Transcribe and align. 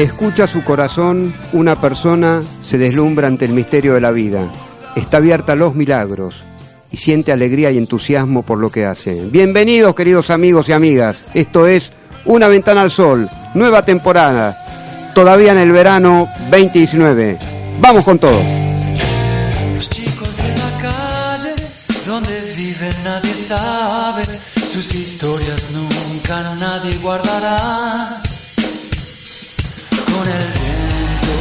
Escucha 0.00 0.46
su 0.46 0.64
corazón, 0.64 1.32
una 1.52 1.80
persona 1.80 2.42
se 2.66 2.78
deslumbra 2.78 3.28
ante 3.28 3.44
el 3.44 3.52
misterio 3.52 3.94
de 3.94 4.00
la 4.00 4.10
vida, 4.10 4.42
está 4.96 5.18
abierta 5.18 5.52
a 5.52 5.56
los 5.56 5.74
milagros 5.74 6.42
y 6.90 6.96
siente 6.96 7.30
alegría 7.30 7.70
y 7.70 7.78
entusiasmo 7.78 8.42
por 8.42 8.58
lo 8.58 8.70
que 8.70 8.86
hace. 8.86 9.24
Bienvenidos 9.26 9.94
queridos 9.94 10.30
amigos 10.30 10.68
y 10.68 10.72
amigas, 10.72 11.24
esto 11.32 11.66
es 11.66 11.92
Una 12.24 12.48
ventana 12.48 12.82
al 12.82 12.90
sol, 12.90 13.28
nueva 13.54 13.84
temporada, 13.84 14.56
todavía 15.14 15.52
en 15.52 15.58
el 15.58 15.72
verano 15.72 16.28
2019. 16.50 17.38
Vamos 17.80 18.04
con 18.04 18.18
todo. 18.18 18.42
Los 19.74 19.90
chicos 19.90 20.36
de 20.36 20.48
la 20.48 20.82
calle, 20.82 21.54
donde 22.06 22.54
viven 22.56 22.94
nadie 23.04 23.32
sabe, 23.32 24.24
sus 24.24 24.94
historias 24.94 25.70
nunca 25.72 26.54
nadie 26.58 26.96
guardará. 26.98 28.23
Con 30.24 30.32
el 30.32 30.38
viento 30.38 31.36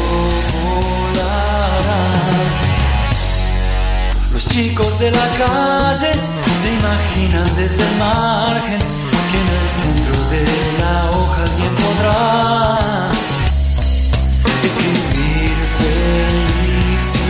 volarán. 1.14 2.04
Los 4.34 4.44
chicos 4.48 5.00
de 5.00 5.10
la 5.10 5.28
calle 5.38 6.12
se 6.62 6.74
imaginan 6.74 7.56
desde 7.56 7.82
el 7.82 7.96
margen 7.98 8.80
que 9.32 9.38
en 9.40 9.48
el 9.62 9.70
centro 9.70 10.16
de 10.32 10.44
la 10.82 10.96
hoja 11.12 11.42
alguien 11.44 11.74
podrá 11.76 13.08
escribir 14.64 15.56
felicidad. 15.80 17.28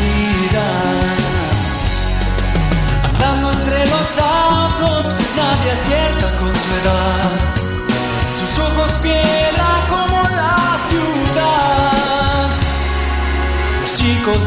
Andando 3.11 3.51
entre 3.51 3.79
los 3.85 4.09
autos, 4.17 5.03
nadie 5.38 5.69
acierta 5.71 6.27
con 6.39 6.51
su 6.51 6.69
edad. 6.81 7.31
Sus 8.39 8.53
ojos 8.57 8.91
piedra 9.03 9.67
como 9.91 10.02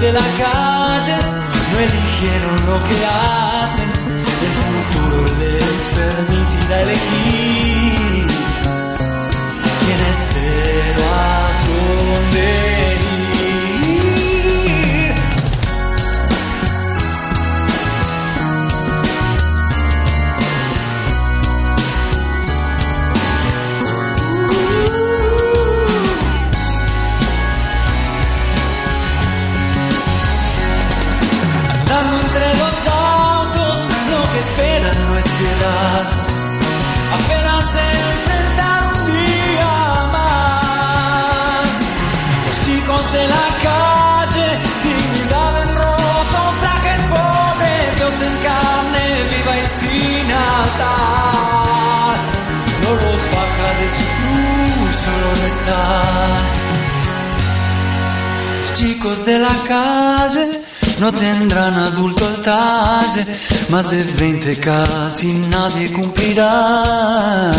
de 0.00 0.12
la 0.12 0.20
calle 0.20 1.16
no 1.72 1.78
eligieron 1.78 2.56
lo 2.66 2.78
que 2.86 2.96
hacen. 3.06 3.90
El 4.46 4.52
futuro 4.62 5.24
les 5.38 5.88
permitirá 5.98 6.82
elegir 6.82 8.26
quién 9.80 10.00
es 10.10 10.18
ser 10.18 10.96
o 10.98 11.06
a 11.14 11.50
dónde 11.66 12.85
es 35.18 35.28
piedad. 35.28 36.04
Apenas 37.18 37.66
enfrentar 37.74 38.82
un 38.92 39.06
día 39.06 39.74
más. 40.16 41.68
Los 42.46 42.58
chicos 42.66 43.12
de 43.12 43.24
la 43.26 43.46
calle, 43.66 44.46
dignidad 44.84 45.62
en 45.62 45.70
rotos, 45.76 46.52
trajes 46.60 47.02
de 47.62 47.74
Dios 47.96 48.16
en 48.28 48.34
carne, 48.46 49.04
viva 49.30 49.54
y 49.56 49.66
sin 49.78 50.28
altar. 50.54 52.16
No 52.82 52.90
los 53.04 53.22
baja 53.34 53.68
de 53.80 53.88
su 53.96 54.06
cruz, 54.16 54.96
solo 55.04 55.28
rezar. 55.44 56.42
Los 58.60 58.70
chicos 58.74 59.24
de 59.24 59.38
la 59.38 59.54
calle 59.68 60.55
no 61.00 61.12
tendrán 61.12 61.74
adulto 61.74 62.26
al 62.26 62.40
talle, 62.42 63.26
más 63.70 63.90
de 63.90 64.04
20 64.04 64.60
casi 64.60 65.32
nadie 65.34 65.92
cumplirá. 65.92 67.52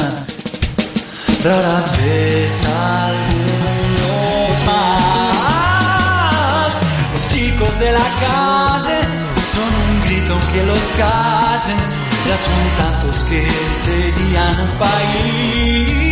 Rara 1.43 1.83
vez 1.97 2.63
algunos 2.95 4.65
más. 4.65 6.73
Los 7.13 7.27
chicos 7.29 7.79
de 7.79 7.91
la 7.91 8.07
calle 8.19 8.99
son 9.53 9.71
un 9.85 10.01
grito 10.05 10.35
que 10.51 10.61
los 10.65 10.83
callen, 10.97 11.79
ya 12.27 12.37
son 12.37 12.63
tantos 12.77 13.17
que 13.25 13.41
serían 13.85 14.55
un 14.61 14.71
país 14.79 16.06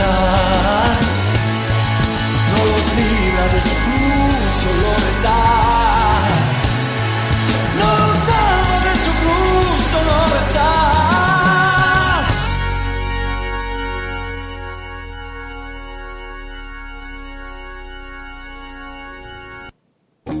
No 0.00 0.06
los 2.64 2.96
de 3.52 3.60
su. 3.60 3.76
No 7.78 7.88
los 7.98 8.20
de 8.26 8.32
su. 8.98 9.10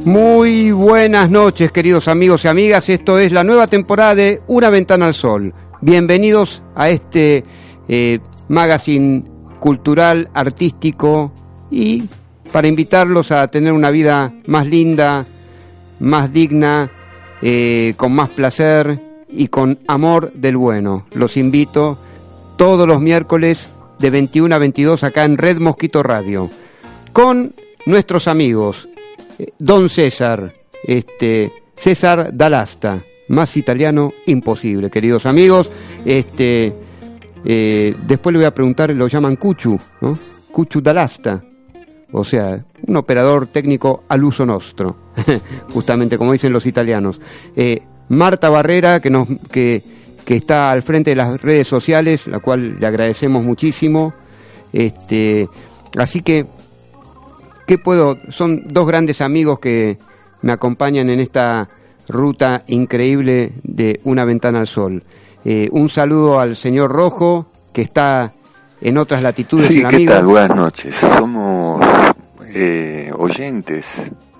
Muy 0.04 0.70
buenas 0.70 1.30
noches, 1.30 1.70
queridos 1.70 2.08
amigos 2.08 2.44
y 2.44 2.48
amigas. 2.48 2.88
Esto 2.88 3.18
es 3.18 3.32
la 3.32 3.44
nueva 3.44 3.66
temporada 3.66 4.14
de 4.14 4.40
Una 4.46 4.70
Ventana 4.70 5.04
al 5.04 5.14
Sol. 5.14 5.52
Bienvenidos 5.82 6.62
a 6.74 6.88
este 6.88 7.44
eh, 7.88 8.18
magazine 8.48 9.24
cultural, 9.60 10.28
artístico 10.34 11.32
y 11.70 12.04
para 12.50 12.66
invitarlos 12.66 13.30
a 13.30 13.46
tener 13.48 13.72
una 13.72 13.90
vida 13.90 14.32
más 14.46 14.66
linda, 14.66 15.24
más 16.00 16.32
digna, 16.32 16.90
eh, 17.42 17.94
con 17.96 18.12
más 18.12 18.30
placer 18.30 19.24
y 19.28 19.46
con 19.46 19.78
amor 19.86 20.32
del 20.32 20.56
bueno. 20.56 21.06
Los 21.12 21.36
invito 21.36 21.96
todos 22.56 22.88
los 22.88 23.00
miércoles 23.00 23.72
de 24.00 24.10
21 24.10 24.54
a 24.54 24.58
22 24.58 25.04
acá 25.04 25.24
en 25.24 25.38
Red 25.38 25.58
Mosquito 25.58 26.02
Radio 26.02 26.50
con 27.12 27.54
nuestros 27.86 28.28
amigos 28.28 28.88
eh, 29.38 29.52
Don 29.58 29.88
César, 29.88 30.52
este 30.82 31.52
César 31.76 32.30
Dalasta, 32.32 33.02
más 33.28 33.56
italiano 33.56 34.12
imposible, 34.26 34.90
queridos 34.90 35.24
amigos. 35.26 35.70
Este 36.04 36.72
eh, 37.44 37.94
después 38.06 38.32
le 38.32 38.38
voy 38.38 38.46
a 38.46 38.54
preguntar, 38.54 38.90
lo 38.90 39.06
llaman 39.06 39.36
Cuchu, 39.36 39.78
¿no? 40.00 40.18
Cuchu 40.50 40.80
Dalasta. 40.80 41.42
O 42.12 42.24
sea, 42.24 42.64
un 42.86 42.96
operador 42.96 43.46
técnico 43.46 44.02
al 44.08 44.24
uso 44.24 44.44
nostro, 44.44 44.96
justamente 45.72 46.18
como 46.18 46.32
dicen 46.32 46.52
los 46.52 46.66
italianos. 46.66 47.20
Eh, 47.54 47.82
Marta 48.08 48.50
Barrera, 48.50 49.00
que, 49.00 49.10
nos, 49.10 49.28
que, 49.50 49.82
que 50.24 50.36
está 50.36 50.72
al 50.72 50.82
frente 50.82 51.10
de 51.10 51.16
las 51.16 51.40
redes 51.40 51.68
sociales, 51.68 52.26
la 52.26 52.40
cual 52.40 52.80
le 52.80 52.86
agradecemos 52.86 53.44
muchísimo. 53.44 54.12
Este, 54.72 55.48
así 55.96 56.22
que, 56.22 56.46
¿qué 57.66 57.78
puedo? 57.78 58.18
Son 58.30 58.64
dos 58.66 58.86
grandes 58.88 59.20
amigos 59.20 59.60
que 59.60 59.98
me 60.42 60.52
acompañan 60.52 61.10
en 61.10 61.20
esta 61.20 61.68
ruta 62.08 62.64
increíble 62.66 63.52
de 63.62 64.00
Una 64.04 64.24
Ventana 64.24 64.58
al 64.58 64.66
Sol. 64.66 65.04
Eh, 65.44 65.68
un 65.72 65.88
saludo 65.88 66.38
al 66.38 66.56
señor 66.56 66.92
Rojo, 66.92 67.46
que 67.72 67.82
está 67.82 68.32
en 68.80 68.98
otras 68.98 69.22
latitudes. 69.22 69.66
Sí, 69.66 69.80
¿qué 69.88 69.96
amigo. 69.96 70.12
tal? 70.12 70.24
Buenas 70.26 70.56
noches. 70.56 70.96
Somos 70.96 71.80
eh, 72.46 73.10
oyentes 73.16 73.86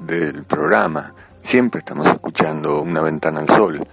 del 0.00 0.44
programa. 0.44 1.14
Siempre 1.42 1.78
estamos 1.80 2.06
escuchando 2.06 2.82
Una 2.82 3.00
Ventana 3.00 3.40
al 3.40 3.48
Sol. 3.48 3.86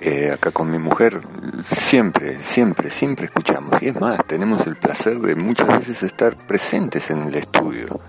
Eh, 0.00 0.30
acá 0.32 0.50
con 0.50 0.70
mi 0.70 0.78
mujer, 0.78 1.22
siempre, 1.64 2.42
siempre, 2.42 2.90
siempre 2.90 3.26
escuchamos. 3.26 3.80
Y 3.82 3.88
es 3.88 4.00
más, 4.00 4.18
tenemos 4.26 4.66
el 4.66 4.76
placer 4.76 5.18
de 5.20 5.34
muchas 5.34 5.68
veces 5.68 6.02
estar 6.02 6.36
presentes 6.36 7.10
en 7.10 7.22
el 7.22 7.34
estudio. 7.36 8.00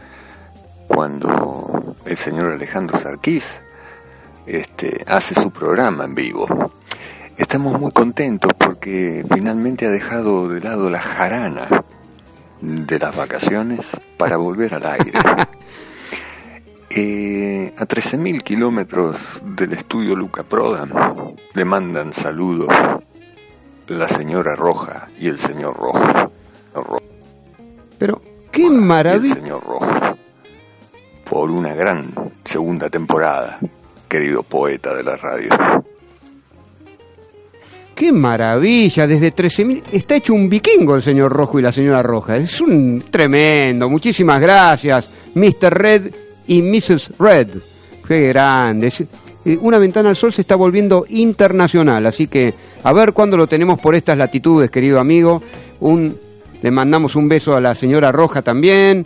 Cuando 0.87 1.95
el 2.05 2.17
señor 2.17 2.51
Alejandro 2.51 2.97
Sarquís 2.99 3.45
este, 4.45 5.03
hace 5.07 5.35
su 5.35 5.51
programa 5.51 6.03
en 6.05 6.15
vivo. 6.15 6.47
Estamos 7.37 7.79
muy 7.79 7.91
contentos 7.91 8.51
porque 8.57 9.25
finalmente 9.33 9.85
ha 9.85 9.89
dejado 9.91 10.47
de 10.47 10.61
lado 10.61 10.89
la 10.89 11.01
jarana 11.01 11.67
de 12.61 12.99
las 12.99 13.15
vacaciones 13.15 13.81
para 14.17 14.37
volver 14.37 14.73
al 14.75 14.85
aire. 14.85 15.11
Eh, 16.97 17.73
a 17.77 17.85
13.000 17.85 18.41
kilómetros 18.41 19.17
del 19.43 19.73
estudio 19.73 20.15
Luca 20.15 20.43
Prodan 20.43 20.93
le 21.53 21.65
mandan 21.65 22.13
saludos 22.13 22.69
la 23.87 24.07
señora 24.07 24.55
Roja 24.55 25.09
y 25.19 25.27
el 25.27 25.37
señor 25.37 25.75
Rojo. 25.75 26.31
Ro- 26.73 27.01
Pero, 27.97 28.21
qué 28.49 28.61
y 28.61 28.65
el 28.67 28.75
maravilla. 28.75 29.35
señor 29.35 29.61
Rojo. 29.65 29.89
Por 31.29 31.51
una 31.51 31.73
gran 31.73 32.13
segunda 32.45 32.89
temporada, 32.89 33.59
querido 34.07 34.43
poeta 34.43 34.93
de 34.95 35.03
la 35.03 35.17
radio. 35.17 35.49
Qué 37.95 38.11
maravilla, 38.11 39.07
desde 39.07 39.33
13.000... 39.33 39.83
Está 39.93 40.17
hecho 40.17 40.33
un 40.33 40.49
vikingo 40.49 40.95
el 40.95 41.01
señor 41.01 41.31
Rojo 41.31 41.59
y 41.59 41.61
la 41.61 41.71
señora 41.71 42.01
Roja. 42.03 42.35
Es 42.35 42.59
un 42.59 43.03
tremendo. 43.09 43.89
Muchísimas 43.89 44.41
gracias, 44.41 45.09
Mr. 45.33 45.73
Red 45.73 46.11
y 46.47 46.61
Mrs. 46.61 47.13
Red. 47.17 47.47
Qué 48.05 48.27
grande. 48.27 48.91
Eh, 49.45 49.57
Una 49.61 49.77
ventana 49.79 50.09
al 50.09 50.17
sol 50.17 50.33
se 50.33 50.41
está 50.41 50.55
volviendo 50.57 51.05
internacional, 51.07 52.05
así 52.05 52.27
que 52.27 52.53
a 52.83 52.91
ver 52.91 53.13
cuándo 53.13 53.37
lo 53.37 53.47
tenemos 53.47 53.79
por 53.79 53.95
estas 53.95 54.17
latitudes, 54.17 54.69
querido 54.69 54.99
amigo. 54.99 55.41
Un, 55.79 56.13
le 56.61 56.71
mandamos 56.71 57.15
un 57.15 57.29
beso 57.29 57.55
a 57.55 57.61
la 57.61 57.75
señora 57.75 58.11
Roja 58.11 58.41
también. 58.41 59.05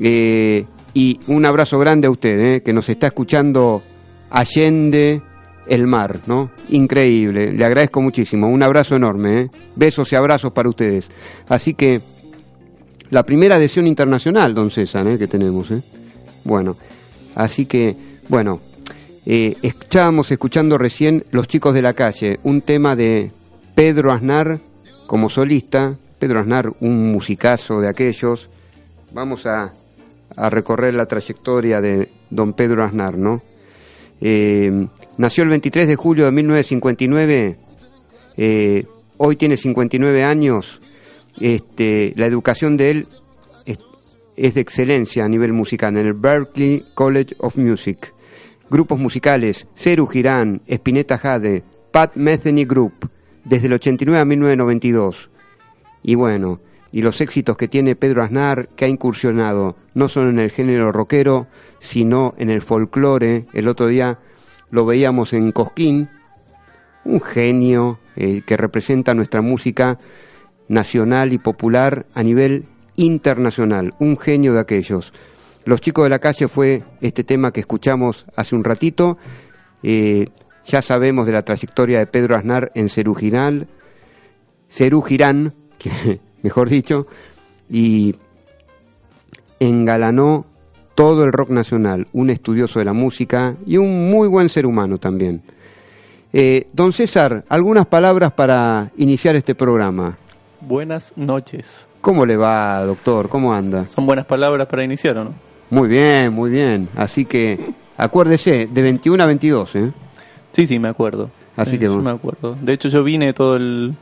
eh, 0.00 0.64
y 0.94 1.18
un 1.26 1.44
abrazo 1.46 1.78
grande 1.78 2.06
a 2.06 2.10
usted, 2.10 2.38
eh, 2.40 2.62
que 2.62 2.72
nos 2.72 2.86
está 2.88 3.06
escuchando 3.08 3.82
allende 4.30 5.20
el 5.66 5.86
mar, 5.86 6.20
¿no? 6.26 6.50
Increíble, 6.70 7.52
le 7.52 7.64
agradezco 7.64 8.00
muchísimo, 8.00 8.48
un 8.48 8.62
abrazo 8.62 8.96
enorme, 8.96 9.40
¿eh? 9.40 9.50
besos 9.76 10.12
y 10.12 10.16
abrazos 10.16 10.52
para 10.52 10.68
ustedes. 10.68 11.10
Así 11.48 11.74
que 11.74 12.00
la 13.10 13.24
primera 13.24 13.56
adhesión 13.56 13.86
internacional, 13.86 14.54
don 14.54 14.70
César, 14.70 15.06
¿eh? 15.06 15.18
que 15.18 15.26
tenemos, 15.26 15.70
¿eh? 15.70 15.82
Bueno, 16.44 16.76
así 17.34 17.66
que, 17.66 17.94
bueno, 18.28 18.60
eh, 19.26 19.56
estábamos 19.62 20.30
escuchando 20.30 20.78
recién 20.78 21.24
Los 21.30 21.46
Chicos 21.46 21.74
de 21.74 21.82
la 21.82 21.92
Calle, 21.92 22.40
un 22.42 22.62
tema 22.62 22.96
de 22.96 23.30
Pedro 23.74 24.12
Aznar 24.12 24.60
como 25.06 25.28
solista, 25.28 25.94
Pedro 26.18 26.40
Aznar, 26.40 26.70
un 26.80 27.12
musicazo 27.12 27.80
de 27.80 27.88
aquellos. 27.88 28.48
Vamos 29.12 29.46
a, 29.46 29.72
a 30.36 30.50
recorrer 30.50 30.94
la 30.94 31.06
trayectoria 31.06 31.80
de 31.80 32.08
don 32.30 32.54
Pedro 32.54 32.82
Aznar, 32.82 33.18
¿no? 33.18 33.42
Nació 35.18 35.44
el 35.44 35.50
23 35.50 35.88
de 35.88 35.96
julio 35.96 36.24
de 36.24 36.32
1959, 36.32 37.58
eh, 38.38 38.86
hoy 39.18 39.36
tiene 39.36 39.56
59 39.56 40.24
años, 40.24 40.80
este, 41.38 42.14
la 42.16 42.26
educación 42.26 42.76
de 42.76 42.90
él 42.90 43.06
es, 43.66 43.78
es 44.36 44.54
de 44.54 44.60
excelencia 44.62 45.24
a 45.24 45.28
nivel 45.28 45.52
musical 45.52 45.96
en 45.96 46.06
el 46.06 46.14
Berklee 46.14 46.84
College 46.94 47.34
of 47.38 47.56
Music. 47.56 48.14
Grupos 48.70 48.98
musicales, 48.98 49.66
Ceru 49.74 50.06
Girán, 50.06 50.62
Spinetta 50.66 51.18
Jade, 51.18 51.62
Pat 51.90 52.16
Metheny 52.16 52.64
Group, 52.64 53.10
desde 53.44 53.66
el 53.66 53.74
89 53.74 54.18
a 54.18 54.24
1992. 54.24 55.28
Y 56.02 56.14
bueno, 56.14 56.60
y 56.90 57.02
los 57.02 57.20
éxitos 57.20 57.56
que 57.56 57.68
tiene 57.68 57.96
Pedro 57.96 58.22
Aznar, 58.22 58.68
que 58.76 58.86
ha 58.86 58.88
incursionado 58.88 59.76
no 59.94 60.08
solo 60.08 60.30
en 60.30 60.38
el 60.38 60.50
género 60.50 60.90
rockero, 60.90 61.48
sino 61.80 62.34
en 62.38 62.50
el 62.50 62.62
folclore. 62.62 63.46
El 63.52 63.68
otro 63.68 63.88
día 63.88 64.18
lo 64.72 64.84
veíamos 64.86 65.32
en 65.34 65.52
Cosquín, 65.52 66.08
un 67.04 67.20
genio 67.20 68.00
eh, 68.16 68.42
que 68.44 68.56
representa 68.56 69.14
nuestra 69.14 69.42
música 69.42 69.98
nacional 70.66 71.34
y 71.34 71.38
popular 71.38 72.06
a 72.14 72.22
nivel 72.22 72.64
internacional, 72.96 73.94
un 73.98 74.18
genio 74.18 74.54
de 74.54 74.60
aquellos. 74.60 75.12
Los 75.66 75.82
chicos 75.82 76.04
de 76.04 76.10
la 76.10 76.18
calle 76.18 76.48
fue 76.48 76.82
este 77.02 77.22
tema 77.22 77.52
que 77.52 77.60
escuchamos 77.60 78.24
hace 78.34 78.54
un 78.56 78.64
ratito. 78.64 79.18
Eh, 79.82 80.28
ya 80.64 80.80
sabemos 80.80 81.26
de 81.26 81.32
la 81.32 81.44
trayectoria 81.44 81.98
de 81.98 82.06
Pedro 82.06 82.34
Aznar 82.34 82.72
en 82.74 82.88
Cerú 82.88 83.14
Girán, 83.14 83.68
mejor 86.42 86.70
dicho, 86.70 87.06
y 87.68 88.16
engalanó 89.60 90.46
todo 91.02 91.24
el 91.24 91.32
rock 91.32 91.50
nacional, 91.50 92.06
un 92.12 92.30
estudioso 92.30 92.78
de 92.78 92.84
la 92.84 92.92
música 92.92 93.56
y 93.66 93.76
un 93.76 94.08
muy 94.08 94.28
buen 94.28 94.48
ser 94.48 94.66
humano 94.66 94.98
también. 94.98 95.42
Eh, 96.32 96.68
don 96.72 96.92
César, 96.92 97.42
algunas 97.48 97.86
palabras 97.86 98.30
para 98.34 98.92
iniciar 98.96 99.34
este 99.34 99.56
programa. 99.56 100.16
Buenas 100.60 101.12
noches. 101.16 101.66
¿Cómo 102.00 102.24
le 102.24 102.36
va, 102.36 102.84
doctor? 102.84 103.28
¿Cómo 103.28 103.52
anda? 103.52 103.88
Son 103.88 104.06
buenas 104.06 104.26
palabras 104.26 104.68
para 104.68 104.84
iniciar, 104.84 105.18
¿o 105.18 105.24
no? 105.24 105.34
Muy 105.70 105.88
bien, 105.88 106.32
muy 106.32 106.50
bien. 106.52 106.88
Así 106.94 107.24
que 107.24 107.58
acuérdese, 107.96 108.68
de 108.72 108.82
21 108.82 109.20
a 109.24 109.26
22, 109.26 109.74
¿eh? 109.74 109.90
Sí, 110.52 110.68
sí, 110.68 110.78
me 110.78 110.86
acuerdo. 110.88 111.30
Así 111.56 111.74
Eh, 111.74 111.78
que 111.80 111.88
bueno. 111.88 112.02
me 112.04 112.10
acuerdo. 112.12 112.56
De 112.62 112.74
hecho, 112.74 112.88
yo 112.90 113.02
vine 113.02 113.32
todo 113.32 113.56
el 113.56 113.94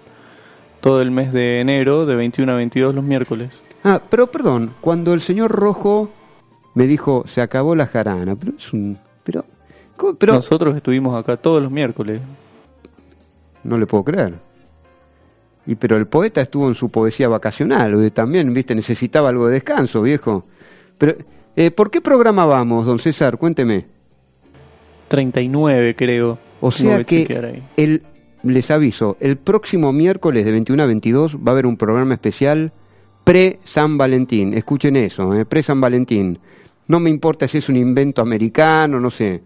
todo 0.82 1.00
el 1.00 1.10
mes 1.10 1.32
de 1.32 1.62
enero, 1.62 2.04
de 2.04 2.14
21 2.14 2.52
a 2.52 2.56
22 2.56 2.94
los 2.94 3.04
miércoles. 3.04 3.58
Ah, 3.84 4.02
pero 4.10 4.26
perdón, 4.26 4.72
cuando 4.82 5.14
el 5.14 5.22
señor 5.22 5.50
Rojo 5.50 6.10
me 6.74 6.86
dijo, 6.86 7.24
se 7.26 7.40
acabó 7.40 7.74
la 7.74 7.86
jarana, 7.86 8.36
pero 8.36 8.52
es 8.56 8.72
un... 8.72 8.98
Pero, 9.24 9.44
Nosotros 10.32 10.76
estuvimos 10.76 11.18
acá 11.18 11.36
todos 11.36 11.62
los 11.62 11.70
miércoles. 11.70 12.20
no 13.64 13.76
le 13.76 13.86
puedo 13.86 14.04
creer. 14.04 14.34
Y 15.66 15.74
pero 15.74 15.96
el 15.96 16.06
poeta 16.06 16.40
estuvo 16.40 16.68
en 16.68 16.74
su 16.74 16.88
poesía 16.88 17.28
vacacional, 17.28 18.10
también, 18.12 18.52
viste, 18.54 18.74
necesitaba 18.74 19.28
algo 19.28 19.46
de 19.46 19.54
descanso, 19.54 20.02
viejo. 20.02 20.44
Pero, 20.96 21.14
eh, 21.54 21.70
¿por 21.70 21.90
qué 21.90 22.00
programa 22.00 22.46
vamos, 22.46 22.86
don 22.86 22.98
César? 22.98 23.36
Cuénteme. 23.36 23.86
39, 25.08 25.94
creo. 25.96 26.38
O 26.60 26.70
sea 26.70 27.04
que 27.04 27.62
el, 27.76 28.02
les 28.42 28.70
aviso, 28.70 29.16
el 29.20 29.36
próximo 29.36 29.92
miércoles 29.92 30.44
de 30.44 30.52
21 30.52 30.82
a 30.82 30.86
22 30.86 31.36
va 31.36 31.48
a 31.48 31.50
haber 31.50 31.66
un 31.66 31.76
programa 31.76 32.14
especial 32.14 32.72
pre-San 33.24 33.98
Valentín. 33.98 34.54
Escuchen 34.54 34.96
eso, 34.96 35.34
eh, 35.34 35.44
pre-San 35.44 35.80
Valentín. 35.80 36.38
No 36.90 36.98
me 36.98 37.08
importa 37.08 37.46
si 37.46 37.58
es 37.58 37.68
un 37.68 37.76
invento 37.76 38.20
americano, 38.20 38.98
no 38.98 39.10
sé. 39.10 39.44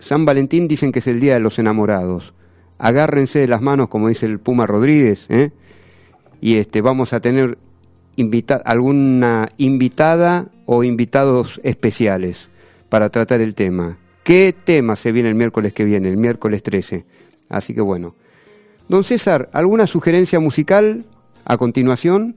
San 0.00 0.24
Valentín 0.24 0.66
dicen 0.66 0.90
que 0.90 0.98
es 0.98 1.06
el 1.06 1.20
día 1.20 1.34
de 1.34 1.38
los 1.38 1.60
enamorados. 1.60 2.34
Agárrense 2.76 3.38
de 3.38 3.46
las 3.46 3.62
manos, 3.62 3.86
como 3.86 4.08
dice 4.08 4.26
el 4.26 4.40
Puma 4.40 4.66
Rodríguez, 4.66 5.30
¿eh? 5.30 5.52
y 6.40 6.56
este 6.56 6.80
vamos 6.80 7.12
a 7.12 7.20
tener 7.20 7.56
alguna 8.64 9.50
invitada 9.58 10.48
o 10.66 10.82
invitados 10.82 11.60
especiales 11.62 12.48
para 12.88 13.10
tratar 13.10 13.40
el 13.42 13.54
tema. 13.54 13.98
¿Qué 14.24 14.52
tema 14.52 14.96
se 14.96 15.12
viene 15.12 15.28
el 15.28 15.36
miércoles 15.36 15.72
que 15.72 15.84
viene, 15.84 16.08
el 16.08 16.16
miércoles 16.16 16.64
13? 16.64 17.04
Así 17.48 17.74
que 17.74 17.80
bueno. 17.80 18.16
Don 18.88 19.04
César, 19.04 19.50
¿alguna 19.52 19.86
sugerencia 19.86 20.40
musical 20.40 21.04
a 21.44 21.56
continuación? 21.58 22.34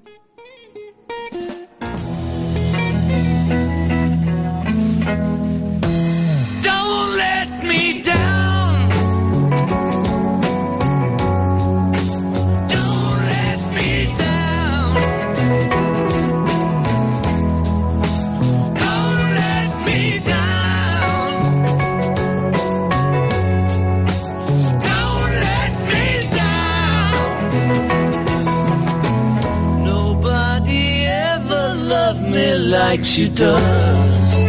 She 33.15 33.29
does. 33.29 34.39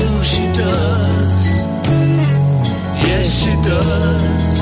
Ooh, 0.00 0.24
she 0.24 0.44
does. 0.58 1.44
Yes, 3.06 3.26
she 3.42 3.54
does. 3.70 4.58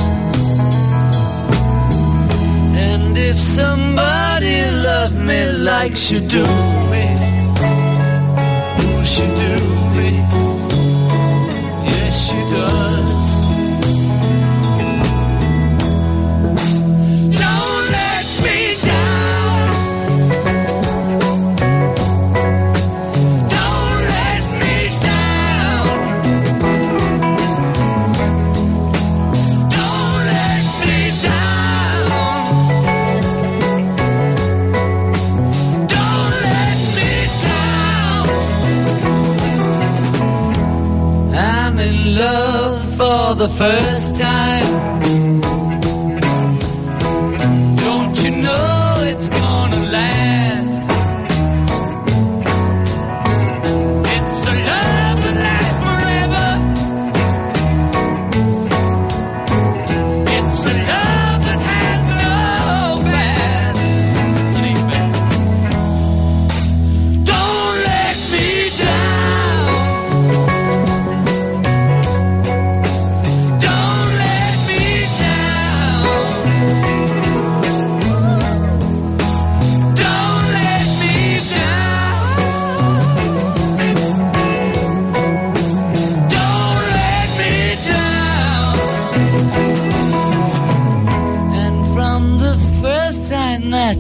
And 2.87 3.17
if 3.17 3.39
somebody 3.39 4.57
loved 4.89 5.19
me 5.21 5.53
like 5.53 5.97
she 5.97 6.21
do 6.21 6.70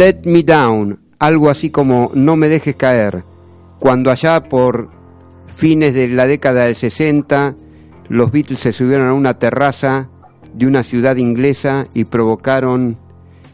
Let 0.00 0.22
Me 0.24 0.42
Down, 0.42 0.98
algo 1.18 1.50
así 1.50 1.68
como 1.68 2.10
No 2.14 2.34
me 2.34 2.48
dejes 2.48 2.74
caer, 2.74 3.22
cuando 3.78 4.10
allá 4.10 4.42
por 4.44 4.88
fines 5.54 5.92
de 5.92 6.08
la 6.08 6.26
década 6.26 6.64
del 6.64 6.74
60 6.74 7.54
los 8.08 8.32
Beatles 8.32 8.60
se 8.60 8.72
subieron 8.72 9.08
a 9.08 9.12
una 9.12 9.38
terraza 9.38 10.08
de 10.54 10.66
una 10.66 10.84
ciudad 10.84 11.16
inglesa 11.16 11.84
y 11.92 12.06
provocaron 12.06 12.96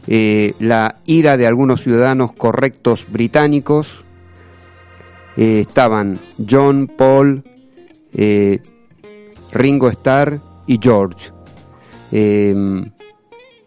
eh, 0.07 0.53
la 0.61 1.01
ira 1.05 1.35
de 1.35 1.47
algunos 1.47 1.81
ciudadanos 1.81 2.31
correctos 2.31 3.03
británicos. 3.09 4.05
Eh, 5.35 5.59
estaban 5.67 6.17
John, 6.49 6.89
Paul, 6.97 7.43
eh, 8.13 8.61
Ringo 9.51 9.89
Starr 9.89 10.39
y 10.65 10.79
George. 10.81 11.29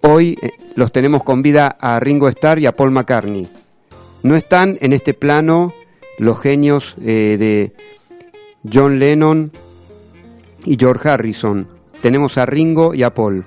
Hoy 0.02 0.38
eh, 0.40 0.52
los 0.76 0.92
tenemos 0.92 1.22
con 1.22 1.42
vida 1.42 1.76
a 1.78 2.00
Ringo 2.00 2.28
Starr 2.28 2.58
y 2.58 2.66
a 2.66 2.72
Paul 2.72 2.90
McCartney. 2.90 3.46
No 4.22 4.34
están 4.34 4.78
en 4.80 4.92
este 4.92 5.14
plano 5.14 5.74
los 6.18 6.40
genios 6.40 6.96
eh, 7.02 7.36
de 7.38 7.72
John 8.70 8.98
Lennon 8.98 9.52
y 10.64 10.76
George 10.78 11.08
Harrison. 11.08 11.66
Tenemos 12.00 12.38
a 12.38 12.46
Ringo 12.46 12.94
y 12.94 13.02
a 13.02 13.12
Paul. 13.12 13.44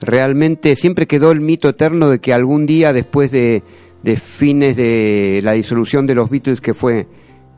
Realmente 0.00 0.76
siempre 0.76 1.06
quedó 1.06 1.30
el 1.30 1.40
mito 1.40 1.68
eterno 1.68 2.08
de 2.08 2.20
que 2.20 2.32
algún 2.32 2.66
día 2.66 2.92
después 2.92 3.30
de, 3.30 3.62
de 4.02 4.16
fines 4.16 4.76
de 4.76 5.40
la 5.42 5.52
disolución 5.52 6.06
de 6.06 6.14
los 6.14 6.30
Beatles, 6.30 6.60
que 6.60 6.72
fue 6.72 7.06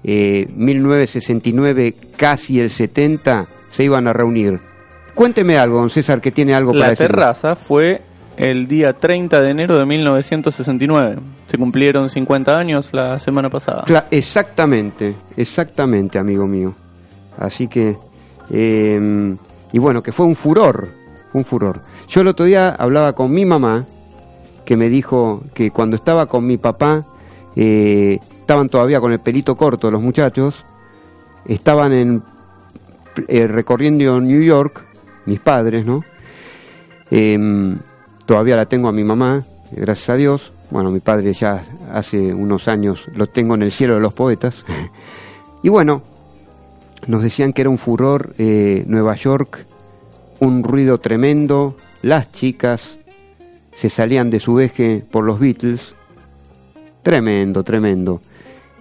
eh, 0.03 0.49
1969, 0.57 1.95
casi 2.17 2.59
el 2.61 2.71
70, 2.71 3.47
se 3.71 3.85
iban 3.85 4.09
a 4.09 4.13
reunir. 4.13 4.70
Cuénteme 5.15 5.57
algo, 5.59 5.79
don 5.79 5.91
César, 5.91 6.21
que 6.21 6.31
tiene 6.31 6.55
algo 6.55 6.73
para 6.73 6.85
La 6.85 6.91
decir. 6.91 7.07
terraza 7.07 7.57
fue 7.57 8.01
el 8.37 8.67
día 8.67 8.93
30 8.95 9.41
de 9.41 9.51
enero 9.51 9.79
de 9.79 9.85
1969. 9.87 11.17
Se 11.47 11.59
cumplieron 11.59 12.09
50 12.09 12.57
años 12.57 12.89
la 12.93 13.19
semana 13.19 13.51
pasada. 13.51 13.85
Cla- 13.87 14.05
exactamente, 14.11 15.15
exactamente, 15.37 16.19
amigo 16.19 16.47
mío. 16.47 16.75
Así 17.39 17.69
que, 17.69 17.97
eh, 18.51 19.37
y 19.73 19.79
bueno, 19.79 20.03
que 20.03 20.13
fue 20.13 20.27
un 20.27 20.37
furor, 20.37 20.89
un 21.33 21.45
furor. 21.45 21.81
Yo 22.09 22.23
el 22.23 22.29
otro 22.29 22.47
día 22.47 22.71
hablaba 22.71 23.13
con 23.15 23.31
mi 23.31 23.45
mamá, 23.45 23.85
que 24.65 24.77
me 24.77 24.89
dijo 24.89 25.43
que 25.55 25.71
cuando 25.71 25.97
estaba 25.97 26.27
con 26.27 26.47
mi 26.47 26.57
papá, 26.57 27.05
eh, 27.57 28.19
estaban 28.41 28.69
todavía 28.69 29.01
con 29.01 29.13
el 29.13 29.21
pelito 29.21 29.57
corto 29.57 29.91
los 29.91 30.01
muchachos, 30.03 30.65
estaban 31.47 31.93
en 31.93 32.23
eh, 33.29 33.47
recorriendo 33.49 34.21
New 34.21 34.43
York, 34.43 34.87
mis 35.27 35.41
padres, 35.41 35.87
¿no? 35.87 36.05
Em, 37.11 37.77
todavía 38.27 38.57
la 38.57 38.67
tengo 38.67 38.89
a 38.89 38.93
mi 38.93 39.05
mamá, 39.05 39.43
gracias 39.73 40.11
a 40.11 40.17
Dios. 40.17 40.53
Bueno, 40.71 40.91
mi 40.91 41.01
padre 41.01 41.33
ya 41.33 41.63
hace 41.93 42.33
unos 42.33 42.69
años 42.69 43.07
lo 43.15 43.27
tengo 43.27 43.55
en 43.55 43.63
el 43.63 43.73
cielo 43.73 43.95
de 43.95 44.01
los 44.01 44.15
poetas. 44.15 44.65
y 45.63 45.69
bueno, 45.69 46.03
nos 47.07 47.23
decían 47.23 47.53
que 47.53 47.63
era 47.63 47.71
un 47.71 47.79
furor 47.79 48.35
eh, 48.39 48.85
Nueva 48.87 49.15
York, 49.17 49.67
un 50.39 50.63
ruido 50.63 50.99
tremendo, 50.99 51.77
las 52.03 52.31
chicas 52.33 52.99
se 53.73 53.91
salían 53.91 54.31
de 54.31 54.41
su 54.41 54.61
eje 54.61 55.05
por 55.11 55.25
los 55.25 55.41
Beatles. 55.41 55.95
Tremendo, 57.03 57.65
tremendo. 57.65 58.21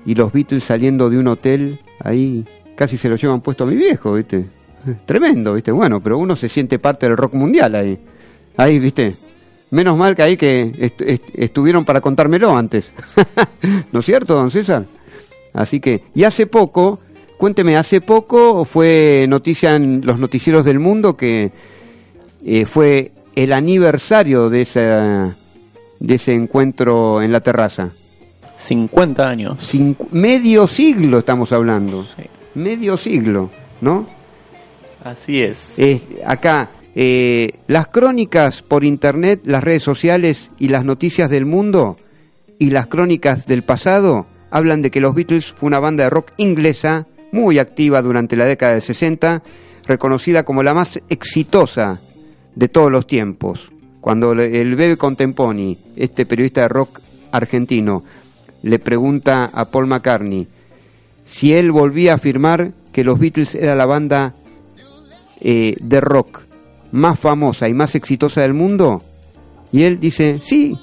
Y 0.05 0.15
los 0.15 0.31
Beatles 0.31 0.63
saliendo 0.63 1.09
de 1.09 1.17
un 1.17 1.27
hotel, 1.27 1.79
ahí 1.99 2.45
casi 2.75 2.97
se 2.97 3.09
lo 3.09 3.15
llevan 3.15 3.41
puesto 3.41 3.63
a 3.63 3.67
mi 3.67 3.75
viejo, 3.75 4.13
¿viste? 4.13 4.45
Tremendo, 5.05 5.53
¿viste? 5.53 5.71
Bueno, 5.71 5.99
pero 6.01 6.17
uno 6.17 6.35
se 6.35 6.47
siente 6.49 6.79
parte 6.79 7.05
del 7.07 7.17
rock 7.17 7.33
mundial 7.33 7.75
ahí. 7.75 7.97
Ahí, 8.57 8.79
¿viste? 8.79 9.13
Menos 9.71 9.97
mal 9.97 10.15
que 10.15 10.23
ahí 10.23 10.37
que 10.37 10.73
est- 10.79 11.01
est- 11.01 11.29
estuvieron 11.35 11.85
para 11.85 12.01
contármelo 12.01 12.55
antes. 12.55 12.89
¿No 13.91 13.99
es 13.99 14.05
cierto, 14.05 14.33
don 14.35 14.49
César? 14.51 14.85
Así 15.53 15.79
que, 15.79 16.03
y 16.15 16.23
hace 16.23 16.47
poco, 16.47 16.99
cuénteme, 17.37 17.75
hace 17.75 18.01
poco 18.01 18.65
fue 18.65 19.25
noticia 19.29 19.75
en 19.75 20.01
los 20.05 20.19
noticieros 20.19 20.65
del 20.65 20.79
mundo 20.79 21.15
que 21.15 21.51
eh, 22.45 22.65
fue 22.65 23.11
el 23.35 23.53
aniversario 23.53 24.49
de, 24.49 24.61
esa, 24.61 25.35
de 25.99 26.15
ese 26.15 26.33
encuentro 26.33 27.21
en 27.21 27.31
la 27.31 27.39
terraza. 27.41 27.89
50 28.57 29.27
años. 29.27 29.69
Medio 30.11 30.67
siglo 30.67 31.19
estamos 31.19 31.51
hablando. 31.51 32.03
Sí. 32.03 32.23
Medio 32.55 32.97
siglo, 32.97 33.49
¿no? 33.81 34.05
Así 35.03 35.41
es. 35.41 35.73
Eh, 35.77 36.01
acá, 36.25 36.69
eh, 36.95 37.59
las 37.67 37.87
crónicas 37.87 38.61
por 38.61 38.83
internet, 38.83 39.41
las 39.45 39.63
redes 39.63 39.83
sociales 39.83 40.51
y 40.59 40.67
las 40.67 40.85
noticias 40.85 41.29
del 41.29 41.45
mundo 41.45 41.97
y 42.57 42.71
las 42.71 42.87
crónicas 42.87 43.45
del 43.45 43.63
pasado 43.63 44.25
hablan 44.51 44.81
de 44.81 44.91
que 44.91 44.99
los 44.99 45.15
Beatles 45.15 45.51
fue 45.51 45.67
una 45.67 45.79
banda 45.79 46.03
de 46.03 46.09
rock 46.09 46.31
inglesa 46.37 47.07
muy 47.31 47.59
activa 47.59 48.01
durante 48.01 48.35
la 48.35 48.45
década 48.45 48.73
de 48.73 48.81
60, 48.81 49.43
reconocida 49.85 50.43
como 50.43 50.63
la 50.63 50.73
más 50.73 50.99
exitosa 51.09 51.99
de 52.55 52.67
todos 52.67 52.91
los 52.91 53.07
tiempos. 53.07 53.71
Cuando 54.01 54.31
el 54.31 54.75
Bebe 54.75 54.97
Contemponi, 54.97 55.77
este 55.95 56.25
periodista 56.25 56.61
de 56.61 56.69
rock 56.69 56.99
argentino, 57.31 58.03
le 58.63 58.79
pregunta 58.79 59.45
a 59.53 59.65
Paul 59.65 59.87
McCartney 59.87 60.47
si 61.23 61.53
él 61.53 61.71
volvía 61.71 62.13
a 62.13 62.15
afirmar 62.15 62.71
que 62.91 63.03
los 63.03 63.19
Beatles 63.19 63.55
era 63.55 63.75
la 63.75 63.85
banda 63.85 64.33
eh, 65.41 65.75
de 65.79 66.01
rock 66.01 66.41
más 66.91 67.19
famosa 67.19 67.69
y 67.69 67.73
más 67.73 67.95
exitosa 67.95 68.41
del 68.41 68.53
mundo? 68.53 69.01
Y 69.71 69.83
él 69.83 69.99
dice, 69.99 70.39
sí, 70.41 70.77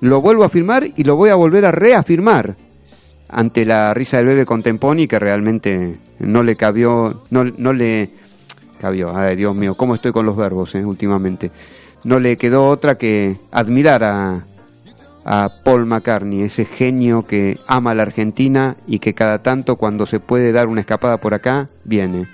lo 0.00 0.20
vuelvo 0.20 0.42
a 0.42 0.46
afirmar 0.46 0.86
y 0.94 1.04
lo 1.04 1.16
voy 1.16 1.30
a 1.30 1.34
volver 1.34 1.64
a 1.64 1.72
reafirmar. 1.72 2.56
Ante 3.28 3.64
la 3.64 3.92
risa 3.92 4.18
del 4.18 4.26
bebé 4.26 4.46
Contemponi 4.46 5.08
que 5.08 5.18
realmente 5.18 5.96
no 6.20 6.42
le 6.42 6.56
cabió, 6.56 7.22
no, 7.30 7.44
no 7.44 7.72
le 7.72 8.10
cabió, 8.80 9.16
ay 9.16 9.36
Dios 9.36 9.56
mío, 9.56 9.74
cómo 9.74 9.94
estoy 9.94 10.12
con 10.12 10.26
los 10.26 10.36
verbos 10.36 10.74
eh, 10.74 10.84
últimamente. 10.84 11.50
No 12.04 12.20
le 12.20 12.36
quedó 12.36 12.68
otra 12.68 12.96
que 12.96 13.36
admirar 13.50 14.04
a, 14.04 14.44
a 15.24 15.50
Paul 15.64 15.86
McCartney, 15.86 16.42
ese 16.42 16.64
genio 16.64 17.22
que 17.26 17.58
ama 17.66 17.90
a 17.90 17.94
la 17.96 18.02
Argentina 18.02 18.76
y 18.86 19.00
que 19.00 19.12
cada 19.12 19.42
tanto 19.42 19.74
cuando 19.74 20.06
se 20.06 20.20
puede 20.20 20.52
dar 20.52 20.68
una 20.68 20.80
escapada 20.80 21.16
por 21.16 21.34
acá, 21.34 21.68
viene. 21.84 22.26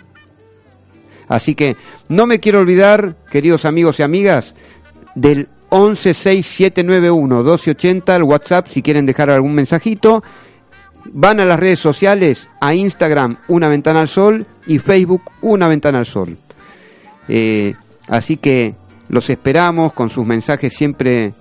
Así 1.28 1.54
que 1.54 1.76
no 2.08 2.26
me 2.26 2.40
quiero 2.40 2.58
olvidar, 2.60 3.16
queridos 3.30 3.64
amigos 3.64 4.00
y 4.00 4.02
amigas, 4.02 4.54
del 5.14 5.48
116791-1280, 5.70 8.16
el 8.16 8.24
WhatsApp, 8.24 8.66
si 8.68 8.82
quieren 8.82 9.06
dejar 9.06 9.30
algún 9.30 9.54
mensajito. 9.54 10.22
Van 11.12 11.40
a 11.40 11.44
las 11.44 11.58
redes 11.58 11.80
sociales, 11.80 12.48
a 12.60 12.74
Instagram, 12.74 13.38
Una 13.48 13.68
Ventana 13.68 13.98
al 14.00 14.08
Sol, 14.08 14.46
y 14.66 14.78
Facebook, 14.78 15.22
Una 15.40 15.68
Ventana 15.68 15.98
al 15.98 16.06
Sol. 16.06 16.36
Eh, 17.28 17.74
así 18.08 18.36
que 18.36 18.74
los 19.08 19.30
esperamos 19.30 19.94
con 19.94 20.10
sus 20.10 20.26
mensajes 20.26 20.74
siempre 20.74 21.32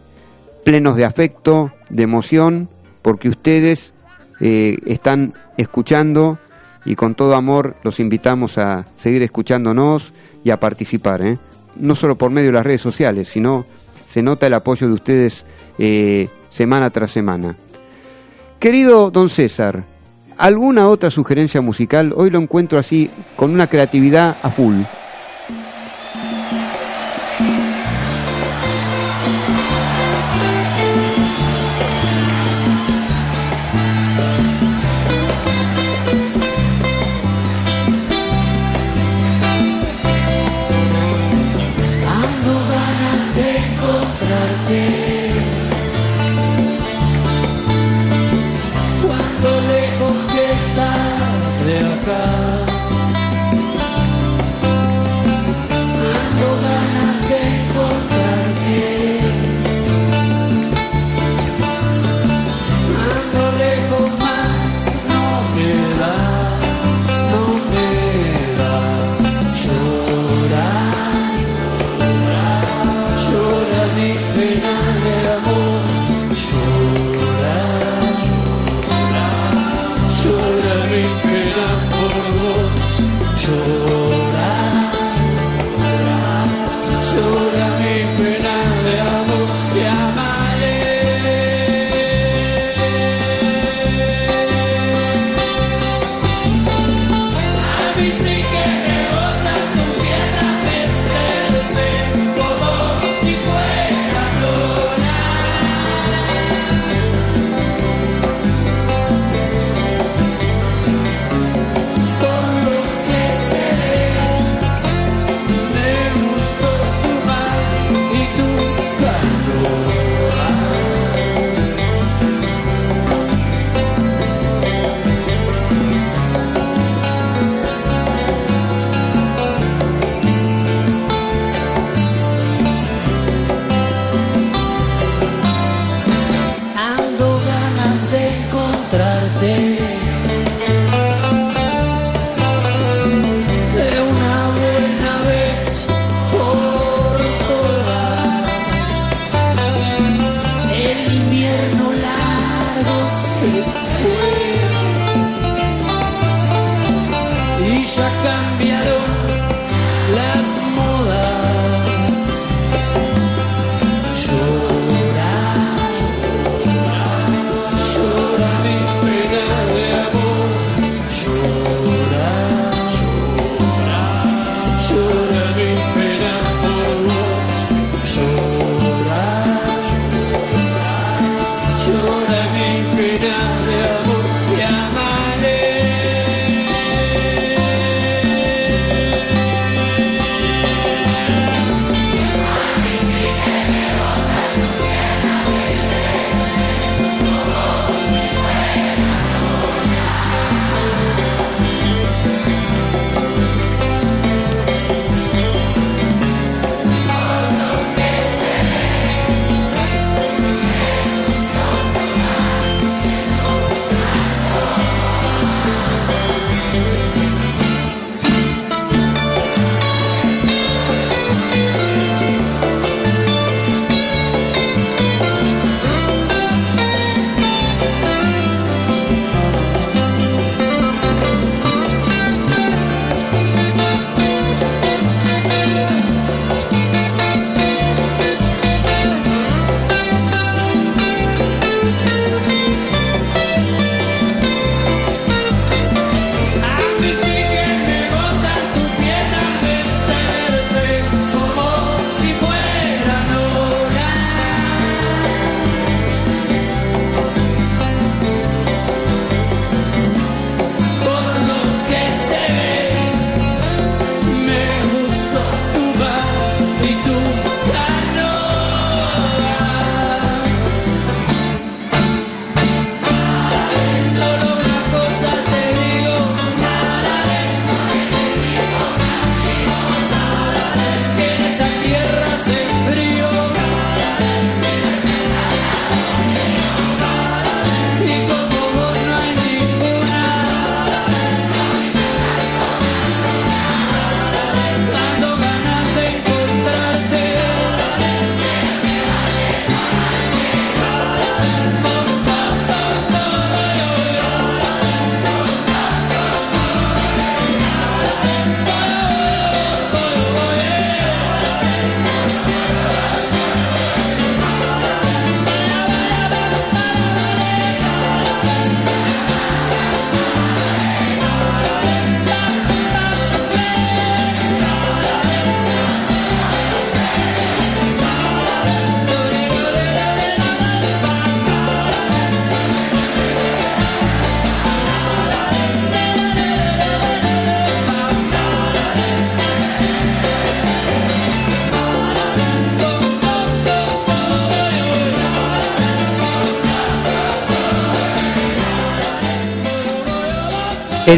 plenos 0.63 0.95
de 0.95 1.05
afecto, 1.05 1.71
de 1.89 2.03
emoción, 2.03 2.69
porque 3.01 3.29
ustedes 3.29 3.93
eh, 4.39 4.77
están 4.85 5.33
escuchando 5.57 6.37
y 6.85 6.95
con 6.95 7.15
todo 7.15 7.35
amor 7.35 7.75
los 7.83 7.99
invitamos 7.99 8.57
a 8.57 8.85
seguir 8.97 9.23
escuchándonos 9.23 10.13
y 10.43 10.49
a 10.49 10.59
participar, 10.59 11.21
¿eh? 11.21 11.37
no 11.75 11.95
solo 11.95 12.15
por 12.15 12.31
medio 12.31 12.47
de 12.47 12.53
las 12.53 12.65
redes 12.65 12.81
sociales, 12.81 13.29
sino 13.29 13.65
se 14.07 14.21
nota 14.21 14.47
el 14.47 14.53
apoyo 14.53 14.87
de 14.87 14.93
ustedes 14.93 15.45
eh, 15.77 16.27
semana 16.49 16.89
tras 16.89 17.11
semana. 17.11 17.55
Querido 18.59 19.09
don 19.09 19.29
César, 19.29 19.83
¿alguna 20.37 20.89
otra 20.89 21.09
sugerencia 21.09 21.61
musical? 21.61 22.13
Hoy 22.15 22.29
lo 22.29 22.39
encuentro 22.39 22.77
así, 22.77 23.09
con 23.35 23.51
una 23.51 23.67
creatividad 23.67 24.37
a 24.43 24.49
full. 24.49 24.81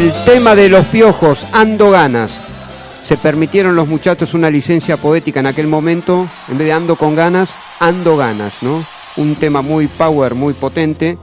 El 0.03 0.11
tema 0.25 0.53
de 0.53 0.67
los 0.67 0.85
piojos, 0.87 1.47
Ando 1.53 1.89
Ganas. 1.89 2.37
Se 3.03 3.15
permitieron 3.15 3.73
los 3.77 3.87
muchachos 3.87 4.33
una 4.33 4.51
licencia 4.51 4.97
poética 4.97 5.39
en 5.39 5.45
aquel 5.45 5.67
momento, 5.67 6.27
en 6.49 6.57
vez 6.57 6.67
de 6.67 6.73
Ando 6.73 6.97
con 6.97 7.15
ganas, 7.15 7.53
Ando 7.79 8.17
Ganas, 8.17 8.61
¿no? 8.61 8.83
Un 9.15 9.35
tema 9.35 9.61
muy 9.61 9.87
power, 9.87 10.35
muy 10.35 10.55
potente, 10.55 11.17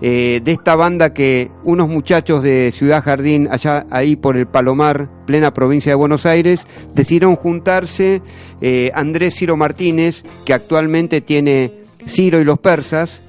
eh, 0.00 0.40
de 0.42 0.50
esta 0.50 0.74
banda 0.74 1.14
que 1.14 1.52
unos 1.62 1.88
muchachos 1.88 2.42
de 2.42 2.72
Ciudad 2.72 3.04
Jardín, 3.04 3.46
allá 3.52 3.86
ahí 3.88 4.16
por 4.16 4.36
el 4.36 4.48
Palomar, 4.48 5.08
plena 5.26 5.54
provincia 5.54 5.92
de 5.92 5.96
Buenos 5.96 6.26
Aires, 6.26 6.66
decidieron 6.92 7.36
juntarse 7.36 8.20
eh, 8.60 8.90
Andrés 8.94 9.36
Ciro 9.36 9.56
Martínez, 9.56 10.24
que 10.44 10.54
actualmente 10.54 11.20
tiene 11.20 11.84
Ciro 12.04 12.40
y 12.40 12.44
los 12.44 12.58
Persas, 12.58 13.20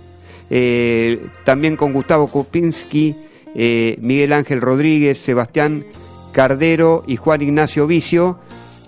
eh, 0.49 1.27
también 1.43 1.75
con 1.75 1.93
Gustavo 1.93 2.25
Kopinski, 2.25 3.15
eh, 3.55 3.97
Miguel 4.01 4.33
Ángel 4.33 4.61
Rodríguez, 4.61 5.17
Sebastián 5.17 5.85
Cardero 6.31 7.03
y 7.07 7.15
Juan 7.15 7.41
Ignacio 7.41 7.87
Vicio, 7.87 8.39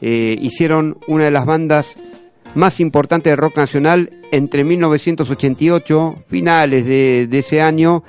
eh, 0.02 0.38
hicieron 0.42 0.98
una 1.08 1.26
de 1.26 1.32
las 1.32 1.46
bandas 1.46 1.96
más 2.56 2.80
importantes 2.80 3.32
de 3.32 3.38
rock 3.38 3.58
nacional 3.58 4.12
entre 4.32 4.64
1988, 4.64 6.16
finales 6.28 6.86
de, 6.86 7.28
de 7.28 7.40
ese 7.40 7.62
año, 7.62 8.04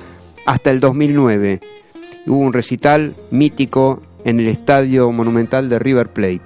hasta 0.47 0.71
el 0.71 0.81
2009. 0.81 1.61
Hubo 2.27 2.39
un 2.39 2.53
recital 2.53 3.15
mítico 3.31 4.03
en 4.25 4.41
el 4.41 4.49
Estadio 4.49 5.11
Monumental 5.13 5.69
de 5.69 5.79
River 5.79 6.09
Plate. 6.09 6.43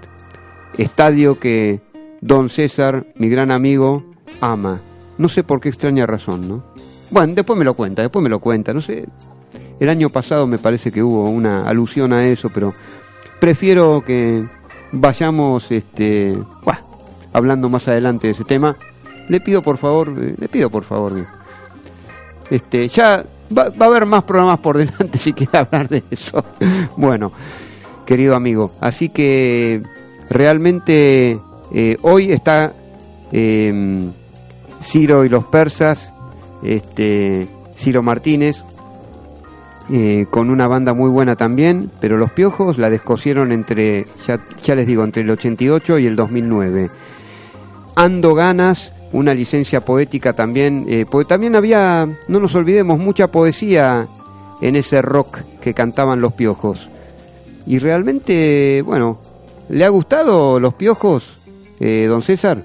Estadio 0.79 1.39
que 1.39 1.81
Don 2.21 2.49
César, 2.49 3.07
mi 3.17 3.29
gran 3.29 3.51
amigo, 3.51 4.05
ama. 4.41 4.81
No 5.19 5.29
sé 5.29 5.43
por 5.43 5.61
qué 5.61 5.69
extraña 5.69 6.07
razón, 6.07 6.49
¿no? 6.49 6.65
Bueno, 7.11 7.35
después 7.35 7.59
me 7.59 7.65
lo 7.65 7.75
cuenta, 7.75 8.03
después 8.03 8.23
me 8.23 8.29
lo 8.29 8.41
cuenta, 8.41 8.73
no 8.73 8.81
sé. 8.81 9.07
El 9.81 9.89
año 9.89 10.11
pasado 10.11 10.47
me 10.47 10.59
parece 10.59 10.93
que 10.93 11.03
hubo 11.03 11.29
una 11.29 11.69
alusión 11.69 12.13
a 12.13 12.27
eso, 12.27 12.51
pero 12.53 12.75
prefiero 13.41 14.01
que 14.01 14.45
vayamos 14.93 15.71
este, 15.73 16.39
hablando 17.33 17.69
más 17.69 17.89
adelante 17.89 18.29
de 18.29 18.33
ese 18.33 18.45
tema. 18.45 18.77
Le 19.29 19.41
pido 19.41 19.63
por 19.63 19.79
favor, 19.79 20.15
eh, 20.17 20.35
le 20.39 20.49
pido 20.49 20.71
por 20.71 20.85
favor. 20.85 21.27
Este, 22.51 22.89
ya 22.89 23.25
va, 23.57 23.71
va 23.71 23.87
a 23.87 23.89
haber 23.89 24.07
más 24.07 24.25
programas 24.25 24.61
por 24.61 24.79
delante 24.79 25.19
si 25.19 25.33
quiere 25.33 25.59
hablar 25.59 25.89
de 25.89 26.03
eso. 26.11 26.45
Bueno, 26.97 27.33
querido 28.07 28.37
amigo, 28.37 28.73
así 28.81 29.09
que 29.09 29.83
realmente 30.29 31.41
eh, 31.73 31.97
hoy 32.03 32.31
está 32.31 32.73
eh, 33.33 34.11
Ciro 34.83 35.25
y 35.25 35.29
los 35.29 35.45
persas, 35.45 36.13
este, 36.63 37.49
Ciro 37.77 38.03
Martínez, 38.03 38.65
eh, 39.95 40.25
con 40.31 40.49
una 40.49 40.67
banda 40.69 40.95
muy 40.95 41.11
buena 41.11 41.37
también, 41.37 41.91
pero 42.01 42.17
los 42.17 42.33
piojos 42.33 42.79
la 42.79 42.89
descosieron 42.89 43.53
entre, 43.53 44.07
ya, 44.27 44.41
ya 44.63 44.75
les 44.75 44.87
digo, 44.87 45.05
entre 45.05 45.21
el 45.21 45.29
88 45.29 45.99
y 45.99 46.07
el 46.07 46.17
2009. 46.17 46.89
Ando 47.95 48.35
Ganas, 48.35 48.95
una 49.13 49.35
licencia 49.35 49.85
poética 49.85 50.33
también, 50.33 50.87
eh, 50.89 51.05
porque 51.05 51.29
también 51.29 51.57
había, 51.57 52.09
no 52.27 52.41
nos 52.41 52.55
olvidemos, 52.55 52.99
mucha 52.99 53.27
poesía 53.31 54.07
en 54.63 54.77
ese 54.77 55.03
rock 55.03 55.41
que 55.61 55.75
cantaban 55.75 56.23
los 56.23 56.33
piojos. 56.33 56.89
Y 57.67 57.79
realmente, 57.79 58.81
bueno, 58.87 59.19
¿le 59.69 59.85
ha 59.85 59.91
gustado 59.91 60.59
los 60.59 60.73
piojos, 60.73 61.39
eh, 61.81 62.07
don 62.09 62.23
César? 62.23 62.65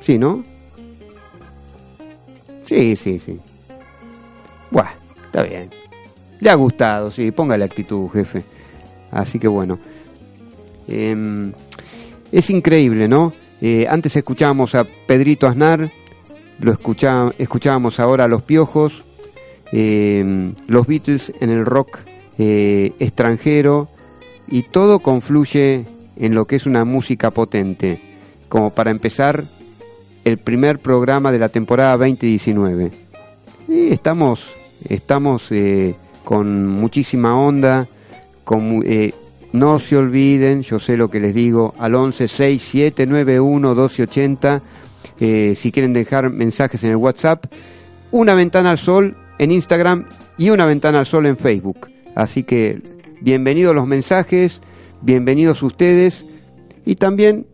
Sí, 0.00 0.18
¿no? 0.18 0.42
Sí, 2.66 2.94
sí, 2.94 3.18
sí. 3.18 3.40
Buah, 4.70 4.90
está 5.28 5.42
bien. 5.44 5.83
Le 6.44 6.50
ha 6.50 6.54
gustado, 6.56 7.10
sí, 7.10 7.30
póngale 7.30 7.64
actitud, 7.64 8.10
jefe. 8.10 8.42
Así 9.10 9.38
que 9.38 9.48
bueno. 9.48 9.78
Em, 10.86 11.50
es 12.30 12.50
increíble, 12.50 13.08
¿no? 13.08 13.32
Eh, 13.62 13.86
antes 13.88 14.14
escuchábamos 14.14 14.74
a 14.74 14.84
Pedrito 14.84 15.46
Aznar, 15.46 15.90
lo 16.60 16.70
escuchá- 16.70 17.32
escuchábamos 17.38 17.98
ahora 17.98 18.24
a 18.24 18.28
Los 18.28 18.42
Piojos, 18.42 19.02
em, 19.72 20.52
los 20.66 20.86
Beatles 20.86 21.32
en 21.40 21.48
el 21.48 21.64
rock 21.64 22.00
eh, 22.36 22.92
extranjero 22.98 23.88
y 24.46 24.64
todo 24.64 24.98
confluye 24.98 25.86
en 26.16 26.34
lo 26.34 26.46
que 26.46 26.56
es 26.56 26.66
una 26.66 26.84
música 26.84 27.30
potente, 27.30 28.18
como 28.50 28.68
para 28.68 28.90
empezar 28.90 29.44
el 30.26 30.36
primer 30.36 30.78
programa 30.80 31.32
de 31.32 31.38
la 31.38 31.48
temporada 31.48 31.96
2019. 31.96 32.90
Y 33.66 33.92
estamos, 33.92 34.44
estamos 34.90 35.46
eh, 35.50 35.94
con 36.24 36.66
muchísima 36.66 37.38
onda, 37.38 37.86
con, 38.44 38.82
eh, 38.84 39.12
no 39.52 39.78
se 39.78 39.96
olviden, 39.96 40.62
yo 40.62 40.78
sé 40.80 40.96
lo 40.96 41.08
que 41.08 41.20
les 41.20 41.34
digo, 41.34 41.74
al 41.78 41.94
11 41.94 42.26
6791 42.28 43.68
1280, 43.68 44.62
eh, 45.20 45.54
si 45.56 45.70
quieren 45.70 45.92
dejar 45.92 46.30
mensajes 46.30 46.82
en 46.82 46.90
el 46.90 46.96
WhatsApp, 46.96 47.44
una 48.10 48.34
ventana 48.34 48.70
al 48.70 48.78
sol 48.78 49.16
en 49.38 49.52
Instagram 49.52 50.06
y 50.38 50.50
una 50.50 50.66
ventana 50.66 50.98
al 50.98 51.06
sol 51.06 51.26
en 51.26 51.36
Facebook. 51.36 51.88
Así 52.14 52.42
que 52.42 52.82
bienvenidos 53.20 53.74
los 53.74 53.86
mensajes, 53.86 54.60
bienvenidos 55.02 55.62
ustedes 55.62 56.24
y 56.84 56.96
también, 56.96 57.46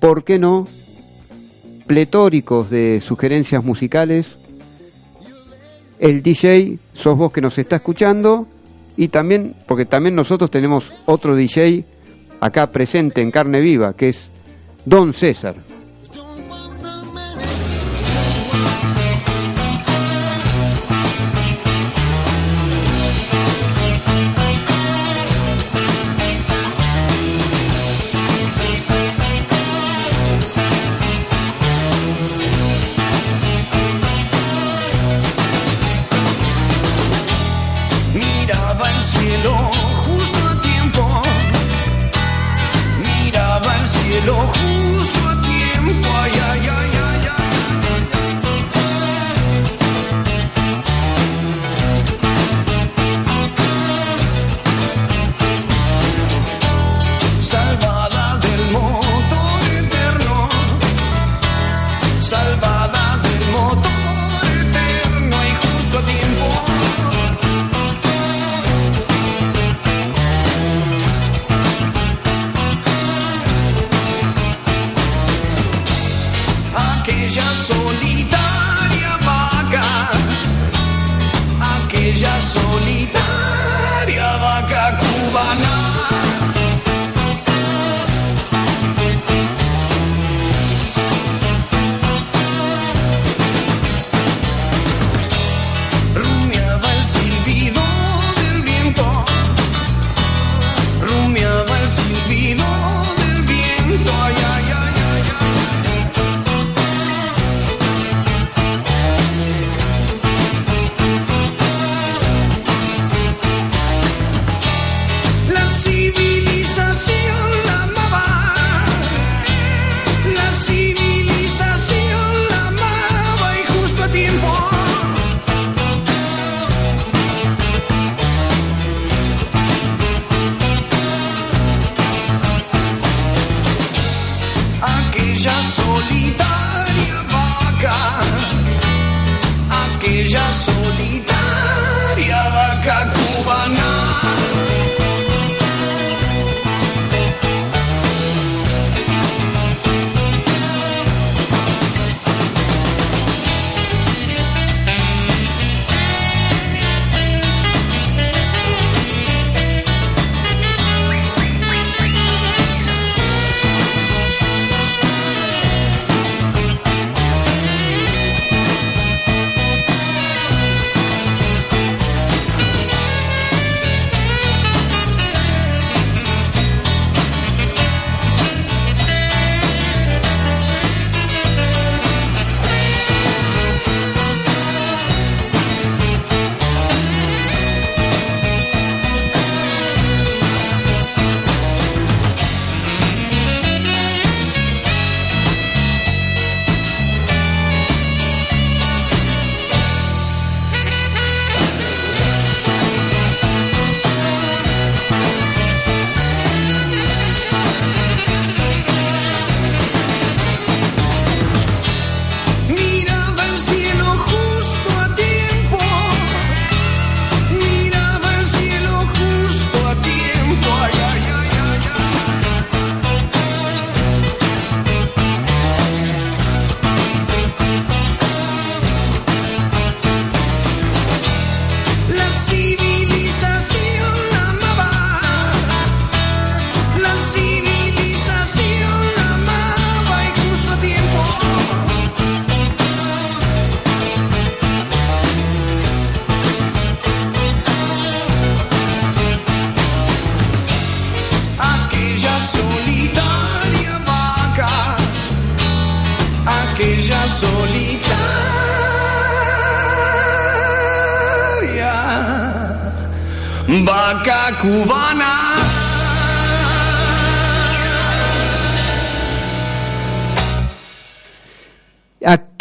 ¿por 0.00 0.24
qué 0.24 0.38
no? 0.38 0.66
pletóricos 1.88 2.70
de 2.70 3.02
sugerencias 3.04 3.64
musicales. 3.64 4.36
El 5.98 6.22
DJ, 6.22 6.78
sos 6.92 7.16
vos 7.16 7.32
que 7.32 7.40
nos 7.40 7.58
está 7.58 7.76
escuchando, 7.76 8.46
y 8.96 9.08
también, 9.08 9.54
porque 9.66 9.84
también 9.84 10.14
nosotros 10.14 10.50
tenemos 10.50 10.92
otro 11.06 11.34
DJ 11.34 11.84
acá 12.40 12.70
presente 12.70 13.20
en 13.22 13.30
carne 13.30 13.60
viva, 13.60 13.94
que 13.94 14.08
es 14.08 14.30
Don 14.84 15.12
César. 15.12 15.67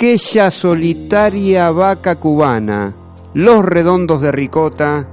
Aquella 0.08 0.52
solitaria 0.52 1.70
vaca 1.70 2.16
cubana, 2.16 2.96
los 3.34 3.66
redondos 3.66 4.22
de 4.22 4.32
ricota, 4.32 5.06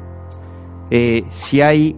si 1.30 1.61
hay 1.61 1.96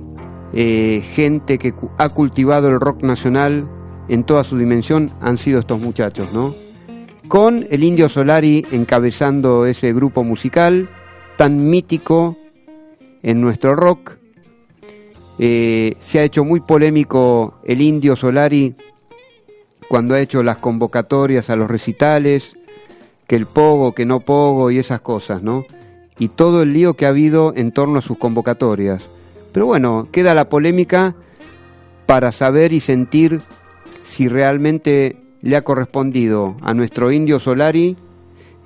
gente 0.54 1.58
que 1.58 1.74
ha 1.98 2.08
cultivado 2.08 2.70
el 2.70 2.80
rock 2.80 3.02
nacional 3.02 3.68
en 4.08 4.24
toda 4.24 4.44
su 4.44 4.56
dimensión, 4.56 5.10
han 5.20 5.36
sido 5.36 5.60
estos 5.60 5.78
muchachos, 5.78 6.32
¿no? 6.32 6.54
Con 7.28 7.66
el 7.70 7.84
Indio 7.84 8.08
Solari 8.08 8.64
encabezando 8.72 9.66
ese 9.66 9.92
grupo 9.92 10.24
musical 10.24 10.88
tan 11.36 11.68
mítico 11.68 12.34
en 13.22 13.42
nuestro 13.42 13.74
rock. 13.74 14.16
Se 15.36 16.18
ha 16.18 16.22
hecho 16.22 16.46
muy 16.46 16.60
polémico 16.60 17.60
el 17.62 17.82
Indio 17.82 18.16
Solari 18.16 18.74
cuando 19.86 20.14
ha 20.14 20.20
hecho 20.20 20.42
las 20.42 20.56
convocatorias 20.56 21.50
a 21.50 21.56
los 21.56 21.70
recitales, 21.70 22.56
que 23.26 23.36
el 23.36 23.46
pogo, 23.46 23.92
que 23.92 24.06
no 24.06 24.20
pogo 24.20 24.70
y 24.70 24.78
esas 24.78 25.00
cosas, 25.00 25.42
¿no? 25.42 25.64
Y 26.18 26.28
todo 26.28 26.62
el 26.62 26.72
lío 26.72 26.94
que 26.94 27.06
ha 27.06 27.10
habido 27.10 27.52
en 27.56 27.72
torno 27.72 27.98
a 27.98 28.02
sus 28.02 28.18
convocatorias. 28.18 29.02
Pero 29.52 29.66
bueno, 29.66 30.08
queda 30.10 30.34
la 30.34 30.48
polémica 30.48 31.14
para 32.06 32.32
saber 32.32 32.72
y 32.72 32.80
sentir 32.80 33.40
si 34.06 34.28
realmente 34.28 35.16
le 35.42 35.56
ha 35.56 35.62
correspondido 35.62 36.56
a 36.62 36.72
nuestro 36.74 37.12
indio 37.12 37.38
Solari 37.38 37.96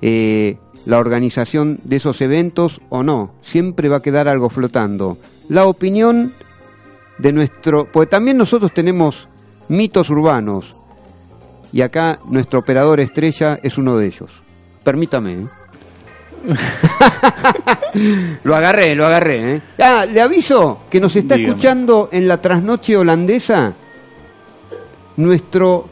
eh, 0.02 0.56
la 0.86 0.98
organización 0.98 1.78
de 1.84 1.96
esos 1.96 2.20
eventos 2.20 2.80
o 2.88 3.02
no. 3.02 3.34
Siempre 3.42 3.88
va 3.88 3.96
a 3.96 4.02
quedar 4.02 4.28
algo 4.28 4.48
flotando. 4.48 5.18
La 5.48 5.66
opinión 5.66 6.32
de 7.18 7.32
nuestro... 7.32 7.86
Pues 7.86 8.08
también 8.08 8.36
nosotros 8.36 8.72
tenemos 8.72 9.28
mitos 9.68 10.10
urbanos. 10.10 10.74
Y 11.72 11.82
acá 11.82 12.18
nuestro 12.26 12.60
operador 12.60 13.00
estrella 13.00 13.58
es 13.62 13.78
uno 13.78 13.96
de 13.96 14.06
ellos. 14.06 14.30
Permítame. 14.84 15.32
¿eh? 15.34 15.46
lo 18.44 18.56
agarré, 18.56 18.94
lo 18.94 19.06
agarré. 19.06 19.56
¿eh? 19.56 19.62
Ah, 19.78 20.06
le 20.06 20.20
aviso 20.20 20.80
que 20.90 21.00
nos 21.00 21.14
está 21.16 21.36
Dígame. 21.36 21.50
escuchando 21.50 22.08
en 22.12 22.26
la 22.28 22.40
trasnoche 22.40 22.96
holandesa 22.96 23.74
nuestro 25.16 25.86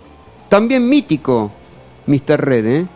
también 0.49 0.89
mítico 0.89 1.53
Mr. 2.07 2.41
Red. 2.41 2.67
¿eh? 2.67 2.87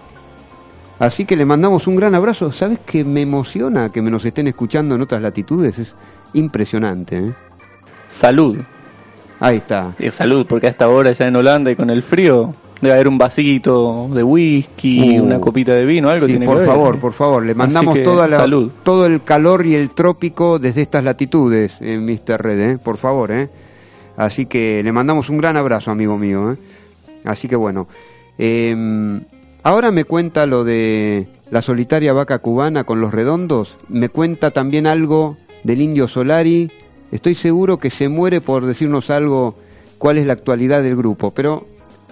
Así 0.98 1.24
que 1.24 1.36
le 1.36 1.44
mandamos 1.44 1.86
un 1.86 1.96
gran 1.96 2.14
abrazo. 2.14 2.52
¿Sabes 2.52 2.78
que 2.80 3.04
me 3.04 3.22
emociona 3.22 3.90
que 3.90 4.00
me 4.00 4.10
nos 4.10 4.24
estén 4.24 4.48
escuchando 4.48 4.94
en 4.94 5.02
otras 5.02 5.20
latitudes? 5.20 5.78
Es 5.78 5.94
impresionante. 6.34 7.18
¿eh? 7.18 7.32
Salud. 8.10 8.58
Ahí 9.40 9.56
está. 9.58 9.92
Eh, 9.98 10.10
salud, 10.10 10.46
porque 10.48 10.68
a 10.68 10.70
esta 10.70 10.88
hora 10.88 11.12
ya 11.12 11.26
en 11.26 11.36
Holanda 11.36 11.70
y 11.70 11.76
con 11.76 11.90
el 11.90 12.02
frío 12.02 12.54
debe 12.82 12.94
haber 12.94 13.08
un 13.08 13.16
vasito 13.16 14.08
de 14.12 14.22
whisky, 14.22 15.18
Uh. 15.18 15.22
una 15.24 15.40
copita 15.40 15.72
de 15.72 15.86
vino, 15.86 16.10
algo 16.10 16.26
Sí, 16.26 16.32
tiene 16.32 16.44
por 16.46 16.56
que 16.56 16.60
ver. 16.64 16.68
favor, 16.68 16.98
por 16.98 17.12
favor, 17.14 17.46
le 17.46 17.54
mandamos 17.54 17.94
que, 17.96 18.02
toda 18.02 18.28
la, 18.28 18.36
salud. 18.36 18.70
todo 18.82 19.06
el 19.06 19.22
calor 19.22 19.64
y 19.64 19.74
el 19.76 19.90
trópico 19.90 20.58
desde 20.58 20.82
estas 20.82 21.02
latitudes, 21.04 21.74
eh, 21.80 21.98
Mr. 21.98 22.42
Red, 22.42 22.60
eh, 22.72 22.78
por 22.78 22.98
favor. 22.98 23.30
Eh. 23.30 23.48
Así 24.16 24.44
que 24.46 24.82
le 24.82 24.92
mandamos 24.92 25.30
un 25.30 25.38
gran 25.38 25.56
abrazo, 25.56 25.90
amigo 25.90 26.18
mío. 26.18 26.52
eh. 26.52 26.56
Así 27.24 27.48
que 27.48 27.56
bueno, 27.56 27.86
eh, 28.36 28.74
ahora 29.62 29.90
me 29.92 30.04
cuenta 30.04 30.44
lo 30.46 30.64
de 30.64 31.28
la 31.50 31.62
solitaria 31.62 32.12
vaca 32.12 32.38
cubana 32.40 32.84
con 32.84 33.00
los 33.00 33.12
redondos, 33.14 33.76
me 33.88 34.08
cuenta 34.08 34.50
también 34.50 34.86
algo 34.86 35.36
del 35.62 35.80
indio 35.80 36.08
Solari. 36.08 36.70
Estoy 37.12 37.34
seguro 37.36 37.78
que 37.78 37.90
se 37.90 38.08
muere 38.08 38.40
por 38.40 38.66
decirnos 38.66 39.08
algo, 39.10 39.54
cuál 39.98 40.18
es 40.18 40.26
la 40.26 40.32
actualidad 40.32 40.82
del 40.82 40.96
grupo, 40.96 41.30
pero 41.30 41.66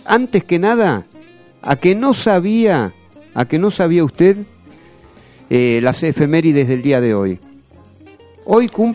antes 0.04 0.44
que 0.44 0.58
nada, 0.58 1.04
a 1.62 1.76
que 1.76 1.94
no 1.94 2.14
sabía, 2.14 2.92
a 3.34 3.44
que 3.44 3.58
no 3.58 3.70
sabía 3.70 4.04
usted 4.04 4.38
eh, 5.50 5.80
las 5.82 6.02
efemérides 6.02 6.68
del 6.68 6.82
día 6.82 7.00
de 7.00 7.14
hoy. 7.14 7.38
Hoy 8.44 8.68
cum 8.68 8.94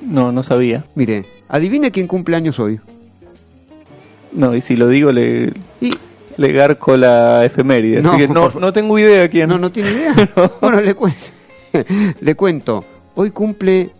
No, 0.00 0.32
no 0.32 0.42
sabía. 0.42 0.84
mire, 0.94 1.24
adivine 1.48 1.90
quién 1.90 2.06
cumple 2.06 2.36
años 2.36 2.58
hoy. 2.58 2.80
No, 4.32 4.54
y 4.54 4.60
si 4.60 4.76
lo 4.76 4.88
digo 4.88 5.12
le, 5.12 5.52
Y 5.80 5.92
le 6.36 6.52
garco 6.52 6.96
la 6.96 7.44
efeméride. 7.44 8.02
No, 8.02 8.12
Así 8.12 8.26
que 8.26 8.28
no, 8.28 8.72
tengo 8.72 8.98
idea 8.98 9.28
quién. 9.28 9.48
no, 9.48 9.58
no 9.58 9.70
tiene 9.70 9.90
idea. 9.90 10.14
Bueno, 10.60 10.80
le, 10.80 10.94
cuen- 10.94 11.14
le 12.20 12.34
cuento. 12.34 12.84
Hoy 13.14 13.30
cumple 13.30 13.90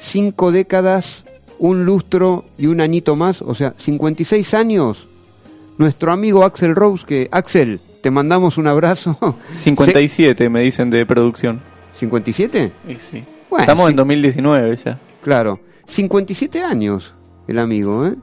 cinco 0.00 0.52
décadas, 0.52 1.24
un 1.58 1.84
lustro 1.84 2.44
y 2.58 2.66
un 2.66 2.80
añito 2.80 3.16
más, 3.16 3.40
o 3.40 3.54
sea, 3.54 3.74
56 3.78 4.52
años. 4.54 5.08
Nuestro 5.78 6.12
amigo 6.12 6.44
Axel 6.44 6.74
Rose, 6.74 7.04
que 7.06 7.28
Axel, 7.32 7.80
te 8.02 8.10
mandamos 8.10 8.58
un 8.58 8.66
abrazo. 8.66 9.16
57 9.56 10.48
me 10.48 10.60
dicen 10.60 10.90
de 10.90 11.04
producción. 11.06 11.60
¿57? 12.00 12.70
Y 12.88 12.94
sí. 12.94 13.24
Bueno, 13.50 13.62
Estamos 13.62 13.86
sí. 13.86 13.90
en 13.90 13.96
2019 13.96 14.76
ya. 14.84 14.98
Claro, 15.22 15.60
57 15.86 16.62
años 16.62 17.12
el 17.48 17.58
amigo, 17.58 18.06
¿eh? 18.06 18.14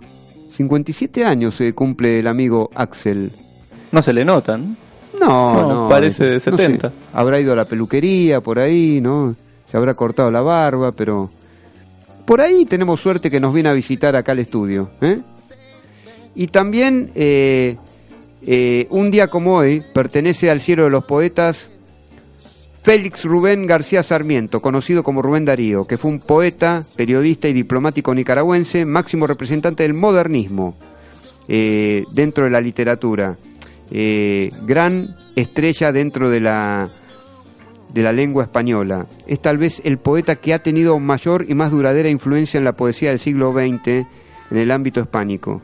57 0.56 1.24
años 1.26 1.56
se 1.56 1.74
cumple 1.74 2.20
el 2.20 2.28
amigo 2.28 2.70
Axel. 2.76 3.32
No 3.92 4.02
se 4.02 4.12
le 4.14 4.26
notan. 4.26 4.76
No, 5.20 5.54
No, 5.62 5.68
no. 5.84 5.90
parece 5.90 6.24
de 6.26 6.34
no 6.36 6.40
sé, 6.40 6.52
70. 6.52 6.92
Habrá 7.14 7.40
ido 7.40 7.54
a 7.54 7.56
la 7.56 7.66
peluquería 7.66 8.42
por 8.42 8.60
ahí, 8.60 9.00
¿no? 9.02 9.36
Se 9.68 9.78
habrá 9.78 9.94
cortado 9.94 10.30
la 10.32 10.42
barba, 10.42 10.92
pero 10.92 11.30
por 12.26 12.42
ahí 12.42 12.66
tenemos 12.66 13.00
suerte 13.00 13.30
que 13.32 13.40
nos 13.40 13.54
viene 13.54 13.70
a 13.70 13.74
visitar 13.74 14.16
acá 14.16 14.32
al 14.34 14.40
estudio, 14.40 14.90
¿eh? 15.02 15.20
Y 16.36 16.48
también 16.48 17.12
eh, 17.16 17.78
eh, 18.46 18.88
un 18.90 19.12
día 19.12 19.28
como 19.28 19.56
hoy 19.56 19.84
pertenece 19.94 20.50
al 20.50 20.62
cielo 20.62 20.86
de 20.86 20.90
los 20.90 21.06
poetas 21.06 21.70
Félix 22.82 23.26
Rubén 23.26 23.68
García 23.68 24.04
Sarmiento, 24.04 24.62
conocido 24.62 25.04
como 25.04 25.22
Rubén 25.22 25.46
Darío, 25.46 25.86
que 25.86 25.98
fue 25.98 26.12
un 26.12 26.20
poeta, 26.20 26.86
periodista 26.96 27.48
y 27.48 27.54
diplomático 27.54 28.14
nicaragüense, 28.16 28.86
máximo 28.86 29.28
representante 29.28 29.84
del 29.84 29.94
modernismo 29.94 30.76
eh, 31.48 32.06
dentro 32.14 32.46
de 32.46 32.52
la 32.52 32.62
literatura, 32.62 33.38
gran 33.92 35.16
estrella 35.36 35.92
dentro 35.92 36.30
de 36.30 36.40
la 36.40 36.90
de 37.94 38.04
la 38.04 38.12
lengua 38.12 38.44
española. 38.44 39.08
Es 39.28 39.42
tal 39.42 39.58
vez 39.58 39.82
el 39.84 39.98
poeta 39.98 40.36
que 40.36 40.54
ha 40.54 40.60
tenido 40.60 41.00
mayor 41.00 41.46
y 41.48 41.56
más 41.56 41.72
duradera 41.72 42.10
influencia 42.10 42.58
en 42.58 42.64
la 42.64 42.74
poesía 42.74 43.10
del 43.10 43.20
siglo 43.20 43.52
XX 43.52 43.88
en 43.88 44.58
el 44.58 44.72
ámbito 44.72 45.00
hispánico. 45.00 45.62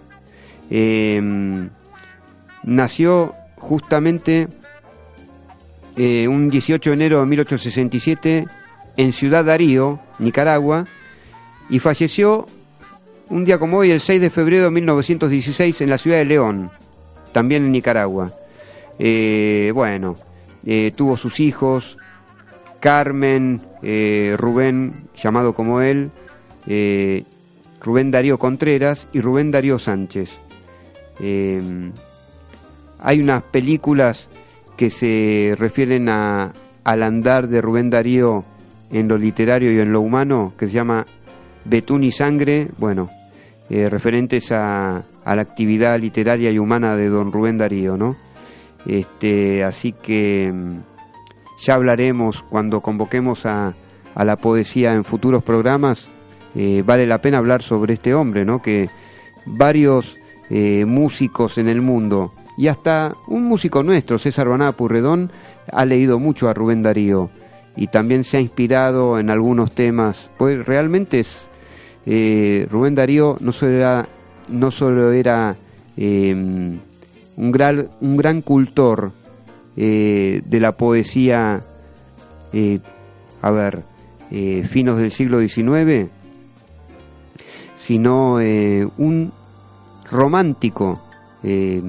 Eh, 0.69 1.21
nació 2.63 3.35
justamente 3.57 4.47
eh, 5.95 6.27
un 6.27 6.49
18 6.49 6.89
de 6.89 6.93
enero 6.93 7.19
de 7.19 7.25
1867 7.25 8.47
en 8.97 9.13
Ciudad 9.13 9.45
Darío, 9.45 9.99
Nicaragua, 10.19 10.85
y 11.69 11.79
falleció 11.79 12.47
un 13.29 13.43
día 13.43 13.57
como 13.57 13.77
hoy, 13.77 13.91
el 13.91 13.99
6 13.99 14.21
de 14.21 14.29
febrero 14.29 14.65
de 14.65 14.71
1916, 14.71 15.81
en 15.81 15.89
la 15.89 15.97
ciudad 15.97 16.17
de 16.17 16.25
León, 16.25 16.69
también 17.31 17.65
en 17.65 17.71
Nicaragua. 17.71 18.31
Eh, 18.99 19.71
bueno, 19.73 20.15
eh, 20.65 20.91
tuvo 20.95 21.17
sus 21.17 21.39
hijos, 21.39 21.97
Carmen, 22.79 23.61
Rubén, 24.37 25.07
llamado 25.15 25.53
como 25.53 25.81
él, 25.81 26.11
Rubén 27.81 28.11
Darío 28.11 28.37
Contreras 28.37 29.07
y 29.11 29.21
Rubén 29.21 29.49
Darío 29.49 29.79
Sánchez. 29.79 30.39
Eh, 31.19 31.91
hay 32.99 33.19
unas 33.19 33.43
películas 33.43 34.29
que 34.75 34.89
se 34.89 35.55
refieren 35.57 36.09
a, 36.09 36.53
al 36.83 37.03
andar 37.03 37.47
de 37.47 37.61
Rubén 37.61 37.89
Darío 37.89 38.43
en 38.91 39.07
lo 39.07 39.17
literario 39.17 39.71
y 39.71 39.79
en 39.79 39.91
lo 39.91 40.01
humano, 40.01 40.53
que 40.57 40.67
se 40.67 40.73
llama 40.73 41.05
Betún 41.65 42.03
y 42.03 42.11
Sangre, 42.11 42.69
bueno, 42.77 43.09
eh, 43.69 43.89
referentes 43.89 44.51
a, 44.51 45.03
la 45.25 45.41
actividad 45.41 45.99
literaria 45.99 46.51
y 46.51 46.59
humana 46.59 46.95
de 46.95 47.09
don 47.09 47.31
Rubén 47.31 47.57
Darío, 47.57 47.97
¿no? 47.97 48.15
Este, 48.85 49.63
así 49.63 49.91
que 49.93 50.51
mm, 50.53 50.79
ya 51.65 51.73
hablaremos 51.73 52.43
cuando 52.43 52.81
convoquemos 52.81 53.45
a, 53.47 53.73
a 54.13 54.25
la 54.25 54.35
poesía 54.35 54.93
en 54.93 55.03
futuros 55.03 55.43
programas. 55.43 56.09
eh, 56.55 56.83
vale 56.85 57.05
la 57.05 57.17
pena 57.17 57.39
hablar 57.39 57.63
sobre 57.63 57.95
este 57.95 58.13
hombre, 58.13 58.45
¿no? 58.45 58.61
Que 58.61 58.89
varios 59.45 60.17
eh, 60.49 60.85
músicos 60.85 61.57
en 61.57 61.67
el 61.67 61.81
mundo 61.81 62.33
y 62.57 62.67
hasta 62.67 63.13
un 63.27 63.43
músico 63.43 63.83
nuestro, 63.83 64.17
César 64.17 64.47
Baná 64.47 64.71
Purredón, 64.71 65.31
ha 65.71 65.85
leído 65.85 66.19
mucho 66.19 66.47
a 66.47 66.53
Rubén 66.53 66.81
Darío 66.81 67.29
y 67.75 67.87
también 67.87 68.23
se 68.23 68.37
ha 68.37 68.41
inspirado 68.41 69.19
en 69.19 69.29
algunos 69.29 69.71
temas. 69.71 70.29
Pues 70.37 70.65
realmente 70.65 71.19
es 71.19 71.47
eh, 72.05 72.67
Rubén 72.69 72.95
Darío 72.95 73.37
no 73.39 73.51
solo 73.51 73.73
era, 73.73 74.07
no 74.49 74.71
solo 74.71 75.11
era 75.11 75.55
eh, 75.97 76.33
un, 76.33 77.51
gran, 77.51 77.89
un 77.99 78.17
gran 78.17 78.41
cultor 78.41 79.11
eh, 79.75 80.41
de 80.45 80.59
la 80.59 80.77
poesía, 80.77 81.61
a 83.41 83.51
ver, 83.51 83.83
finos 84.69 84.97
del 84.97 85.11
siglo 85.11 85.41
XIX, 85.41 86.09
sino 87.75 88.35
un 88.35 89.33
romántico 90.09 90.99
eh, 91.43 91.81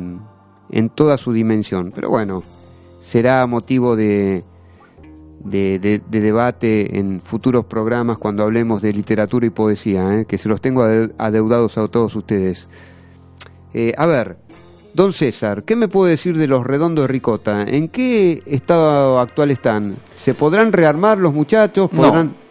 en 0.70 0.88
toda 0.90 1.16
su 1.16 1.32
dimensión. 1.32 1.92
Pero 1.94 2.10
bueno, 2.10 2.42
será 3.00 3.46
motivo 3.46 3.96
de, 3.96 4.44
de, 5.44 5.78
de- 5.78 6.02
de 6.08 6.20
debate 6.20 6.98
en 6.98 7.20
futuros 7.20 7.64
programas 7.66 8.18
cuando 8.18 8.42
hablemos 8.42 8.82
de 8.82 8.92
literatura 8.92 9.46
y 9.46 9.50
poesía, 9.50 10.20
¿eh? 10.20 10.24
que 10.26 10.38
se 10.38 10.48
los 10.48 10.60
tengo 10.60 10.82
ade- 10.84 11.12
adeudados 11.18 11.78
a 11.78 11.86
todos 11.88 12.14
ustedes. 12.16 12.68
Eh, 13.74 13.92
a 13.96 14.06
ver, 14.06 14.38
don 14.94 15.12
César, 15.12 15.62
¿qué 15.64 15.76
me 15.76 15.88
puede 15.88 16.12
decir 16.12 16.36
de 16.38 16.46
los 16.46 16.64
redondos 16.66 17.04
de 17.04 17.08
Ricota? 17.08 17.62
¿En 17.62 17.88
qué 17.88 18.42
estado 18.46 19.20
actual 19.20 19.50
están? 19.50 19.94
¿Se 20.20 20.34
podrán 20.34 20.72
rearmar 20.72 21.18
los 21.18 21.32
muchachos? 21.34 21.92
No. 21.92 22.45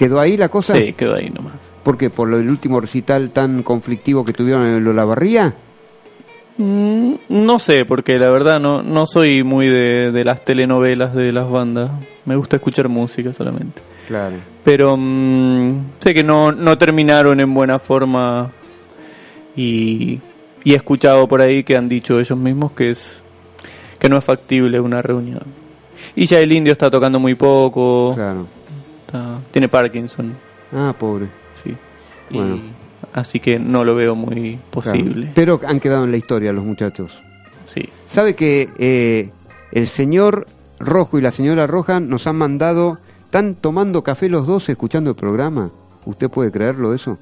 ¿Podrán... 0.00 0.08
¿Quedó 0.08 0.20
ahí 0.20 0.36
la 0.36 0.48
cosa? 0.48 0.76
Sí, 0.76 0.92
quedó 0.94 1.14
ahí 1.14 1.30
nomás. 1.30 1.54
¿Por 1.82 1.96
qué? 1.96 2.10
¿Por 2.10 2.28
lo 2.28 2.38
del 2.38 2.50
último 2.50 2.80
recital 2.80 3.30
tan 3.30 3.62
conflictivo 3.62 4.24
que 4.24 4.32
tuvieron 4.32 4.66
en 4.66 4.86
Olavarría? 4.86 5.54
Mm, 6.58 7.14
no 7.28 7.58
sé, 7.58 7.84
porque 7.84 8.18
la 8.18 8.30
verdad 8.30 8.60
no, 8.60 8.82
no 8.82 9.06
soy 9.06 9.42
muy 9.42 9.66
de, 9.68 10.12
de 10.12 10.24
las 10.24 10.44
telenovelas 10.44 11.14
de 11.14 11.32
las 11.32 11.48
bandas. 11.50 11.90
Me 12.26 12.36
gusta 12.36 12.56
escuchar 12.56 12.88
música 12.88 13.32
solamente. 13.32 13.80
Claro. 14.08 14.36
Pero 14.64 14.96
mm, 14.96 15.92
sé 16.00 16.12
que 16.12 16.22
no, 16.22 16.52
no 16.52 16.76
terminaron 16.76 17.40
en 17.40 17.54
buena 17.54 17.78
forma 17.78 18.50
y, 19.56 20.20
y 20.64 20.72
he 20.72 20.76
escuchado 20.76 21.26
por 21.26 21.40
ahí 21.40 21.64
que 21.64 21.76
han 21.76 21.88
dicho 21.88 22.20
ellos 22.20 22.38
mismos 22.38 22.72
que 22.72 22.90
es 22.90 23.22
que 23.98 24.08
no 24.08 24.16
es 24.16 24.24
factible 24.24 24.80
una 24.80 25.00
reunión. 25.02 25.42
Y 26.16 26.26
ya 26.26 26.38
el 26.40 26.52
indio 26.52 26.72
está 26.72 26.90
tocando 26.90 27.18
muy 27.18 27.34
poco, 27.34 28.12
Claro. 28.14 28.46
Está- 29.12 29.38
tiene 29.50 29.68
Parkinson, 29.68 30.34
Ah, 30.72 30.94
pobre. 30.98 31.26
sí. 31.64 31.76
Y- 32.30 32.36
Bueno. 32.36 32.60
así 33.12 33.40
que 33.40 33.58
no 33.58 33.84
lo 33.84 33.94
veo 33.94 34.14
muy 34.14 34.58
posible. 34.70 35.12
Claro. 35.14 35.32
Pero 35.34 35.60
han 35.66 35.80
quedado 35.80 36.04
en 36.04 36.10
la 36.12 36.16
historia 36.16 36.52
los 36.52 36.64
muchachos. 36.64 37.10
Sí. 37.66 37.88
¿Sabe 38.06 38.34
que 38.34 38.68
eh, 38.78 39.30
el 39.72 39.86
señor 39.88 40.46
Rojo 40.78 41.18
y 41.18 41.22
la 41.22 41.30
señora 41.32 41.66
Roja 41.66 42.00
nos 42.00 42.26
han 42.26 42.36
mandado, 42.36 42.98
están 43.24 43.54
tomando 43.54 44.02
café 44.02 44.28
los 44.28 44.46
dos 44.46 44.68
escuchando 44.68 45.10
el 45.10 45.16
programa? 45.16 45.70
¿Usted 46.04 46.30
puede 46.30 46.50
creerlo 46.50 46.94
eso? 46.94 47.18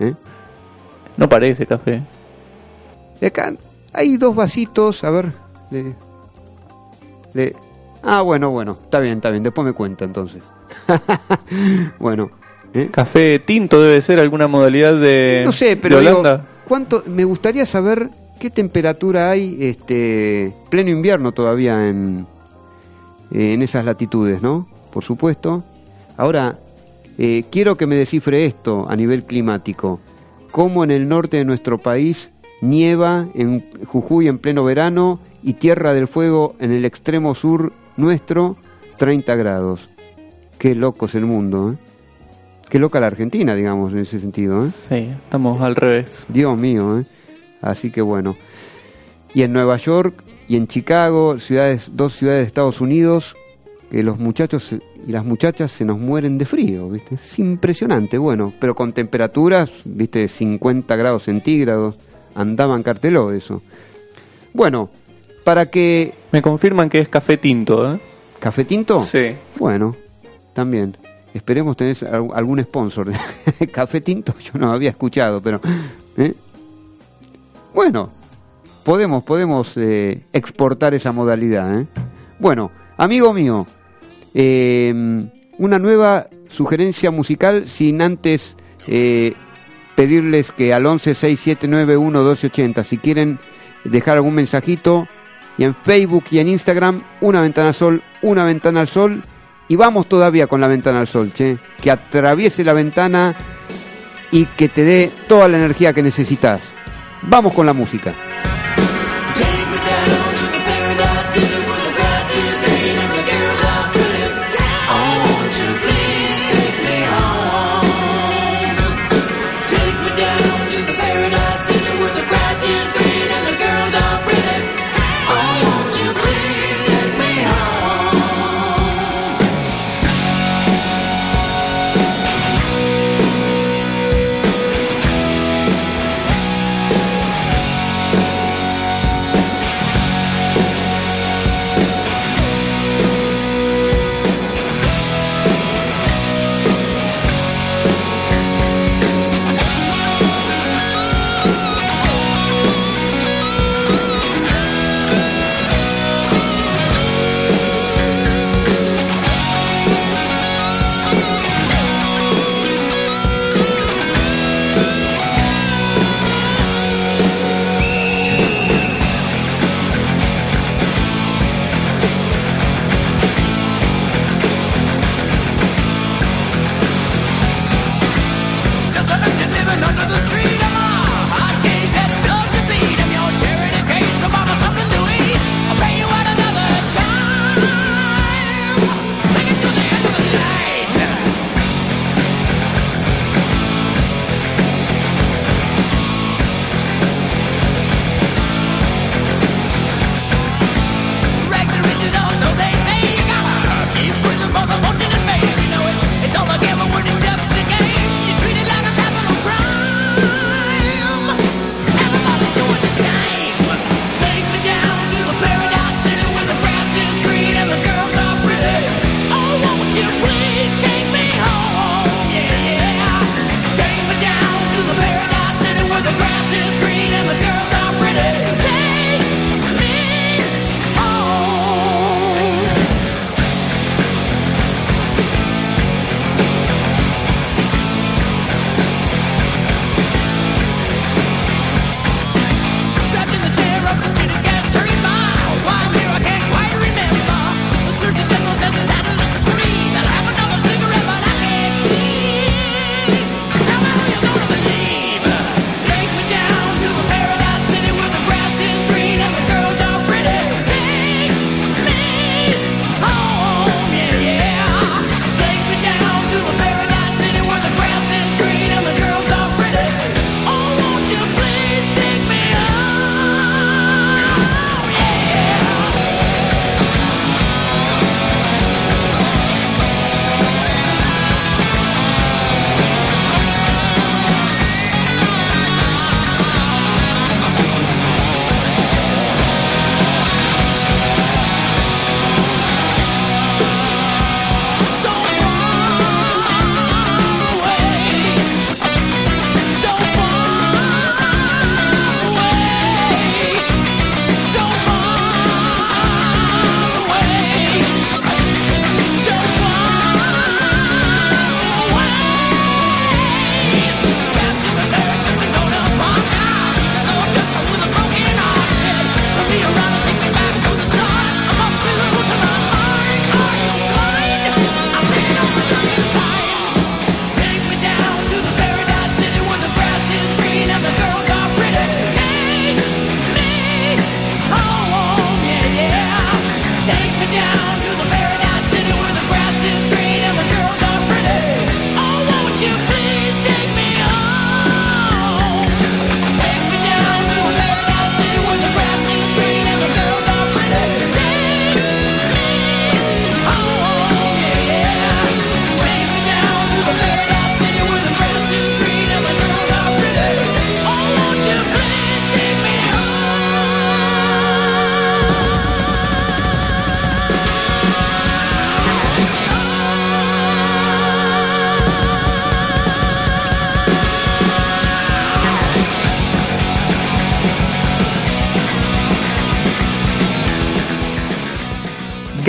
¿Eh? 0.00 0.14
No 1.16 1.28
parece 1.28 1.66
café. 1.66 2.02
Y 3.20 3.26
acá 3.26 3.52
hay 3.92 4.16
dos 4.16 4.34
vasitos, 4.34 5.04
a 5.04 5.10
ver. 5.10 5.32
le- 5.70 5.94
le- 7.34 7.54
ah, 8.02 8.22
bueno, 8.22 8.50
bueno, 8.50 8.72
está 8.72 9.00
bien, 9.00 9.14
está 9.18 9.28
bien, 9.30 9.42
después 9.42 9.64
me 9.64 9.72
cuenta 9.72 10.04
entonces. 10.04 10.42
bueno, 11.98 12.30
¿eh? 12.74 12.88
Café 12.90 13.38
tinto 13.38 13.80
debe 13.82 14.02
ser 14.02 14.20
alguna 14.20 14.46
modalidad 14.48 14.98
de, 15.00 15.42
no 15.44 15.52
sé, 15.52 15.66
de 15.66 15.76
pero 15.76 16.00
digo, 16.00 16.20
Holanda. 16.20 16.44
¿cuánto? 16.66 17.02
Me 17.06 17.24
gustaría 17.24 17.66
saber 17.66 18.10
qué 18.38 18.50
temperatura 18.50 19.30
hay, 19.30 19.56
este, 19.60 20.52
pleno 20.70 20.90
invierno 20.90 21.32
todavía 21.32 21.88
en, 21.88 22.26
en 23.30 23.62
esas 23.62 23.84
latitudes, 23.84 24.42
¿no? 24.42 24.68
Por 24.92 25.04
supuesto. 25.04 25.64
Ahora, 26.16 26.56
eh, 27.18 27.44
quiero 27.50 27.76
que 27.76 27.86
me 27.86 27.96
descifre 27.96 28.44
esto 28.44 28.86
a 28.88 28.96
nivel 28.96 29.24
climático. 29.24 30.00
¿Cómo 30.50 30.84
en 30.84 30.90
el 30.90 31.08
norte 31.08 31.36
de 31.36 31.44
nuestro 31.44 31.78
país 31.78 32.30
nieva 32.60 33.26
en 33.34 33.64
Jujuy 33.86 34.28
en 34.28 34.38
pleno 34.38 34.64
verano 34.64 35.18
y 35.42 35.54
Tierra 35.54 35.92
del 35.92 36.06
Fuego 36.08 36.54
en 36.58 36.72
el 36.72 36.84
extremo 36.84 37.34
sur 37.34 37.72
nuestro 37.96 38.56
30 38.98 39.34
grados? 39.36 39.88
Qué 40.58 40.74
loco 40.74 41.06
es 41.06 41.14
el 41.14 41.26
mundo, 41.26 41.72
¿eh? 41.72 41.76
Qué 42.68 42.78
loca 42.78 43.00
la 43.00 43.06
Argentina, 43.06 43.54
digamos, 43.54 43.92
en 43.92 43.98
ese 43.98 44.20
sentido, 44.20 44.66
¿eh? 44.66 44.70
Sí, 44.88 45.10
estamos 45.24 45.60
al 45.60 45.74
revés. 45.76 46.26
Dios 46.28 46.58
mío, 46.58 46.98
¿eh? 46.98 47.04
Así 47.62 47.90
que 47.90 48.02
bueno. 48.02 48.36
Y 49.32 49.42
en 49.42 49.52
Nueva 49.52 49.76
York 49.78 50.22
y 50.48 50.56
en 50.56 50.66
Chicago, 50.66 51.38
ciudades, 51.38 51.90
dos 51.92 52.16
ciudades 52.16 52.42
de 52.42 52.46
Estados 52.46 52.80
Unidos, 52.80 53.36
que 53.90 54.02
los 54.02 54.18
muchachos 54.18 54.74
y 55.06 55.12
las 55.12 55.24
muchachas 55.24 55.70
se 55.70 55.84
nos 55.84 55.98
mueren 55.98 56.36
de 56.36 56.44
frío, 56.44 56.90
¿viste? 56.90 57.14
Es 57.14 57.38
impresionante, 57.38 58.18
bueno, 58.18 58.52
pero 58.60 58.74
con 58.74 58.92
temperaturas, 58.92 59.70
¿viste? 59.84 60.28
50 60.28 60.94
grados 60.96 61.22
centígrados, 61.24 61.96
andaban 62.34 62.82
carteló 62.82 63.32
eso. 63.32 63.62
Bueno, 64.52 64.90
para 65.44 65.66
que... 65.66 66.14
Me 66.32 66.42
confirman 66.42 66.90
que 66.90 67.00
es 67.00 67.08
café 67.08 67.38
tinto, 67.38 67.94
¿eh? 67.94 68.00
¿Café 68.40 68.64
tinto? 68.64 69.04
Sí. 69.06 69.34
Bueno, 69.58 69.96
también. 70.54 70.96
Esperemos 71.34 71.76
tener 71.76 71.96
al- 72.10 72.30
algún 72.34 72.62
sponsor. 72.62 73.12
Café 73.72 74.00
tinto 74.00 74.32
yo 74.38 74.52
no 74.58 74.72
había 74.72 74.88
escuchado, 74.90 75.42
pero... 75.42 75.60
¿eh? 76.16 76.32
Bueno, 77.74 78.10
podemos, 78.84 79.22
podemos 79.24 79.72
eh, 79.76 80.22
exportar 80.32 80.94
esa 80.94 81.12
modalidad. 81.12 81.80
¿eh? 81.80 81.86
Bueno, 82.38 82.70
amigo 82.96 83.34
mío, 83.34 83.66
eh, 84.34 85.28
una 85.58 85.78
nueva 85.78 86.28
sugerencia 86.48 87.10
musical 87.10 87.68
sin 87.68 88.00
antes 88.00 88.56
eh, 88.86 89.34
pedirles 89.94 90.50
que 90.52 90.72
al 90.72 90.84
1167911280, 90.84 92.84
si 92.84 92.96
quieren 92.98 93.38
dejar 93.84 94.16
algún 94.16 94.34
mensajito, 94.34 95.06
y 95.56 95.64
en 95.64 95.74
Facebook 95.74 96.24
y 96.30 96.38
en 96.38 96.48
Instagram, 96.48 97.02
una 97.20 97.40
ventana 97.42 97.68
al 97.68 97.74
sol, 97.74 98.02
una 98.22 98.44
ventana 98.44 98.80
al 98.80 98.88
sol, 98.88 99.22
y 99.68 99.76
vamos 99.76 100.06
todavía 100.06 100.46
con 100.46 100.60
la 100.60 100.68
ventana 100.68 101.00
al 101.00 101.06
sol, 101.06 101.32
che, 101.32 101.58
que 101.80 101.90
atraviese 101.90 102.64
la 102.64 102.72
ventana 102.72 103.36
y 104.30 104.46
que 104.46 104.68
te 104.68 104.82
dé 104.82 105.10
toda 105.28 105.48
la 105.48 105.58
energía 105.58 105.92
que 105.92 106.02
necesitas. 106.02 106.60
Vamos 107.22 107.52
con 107.52 107.66
la 107.66 107.72
música. 107.72 108.14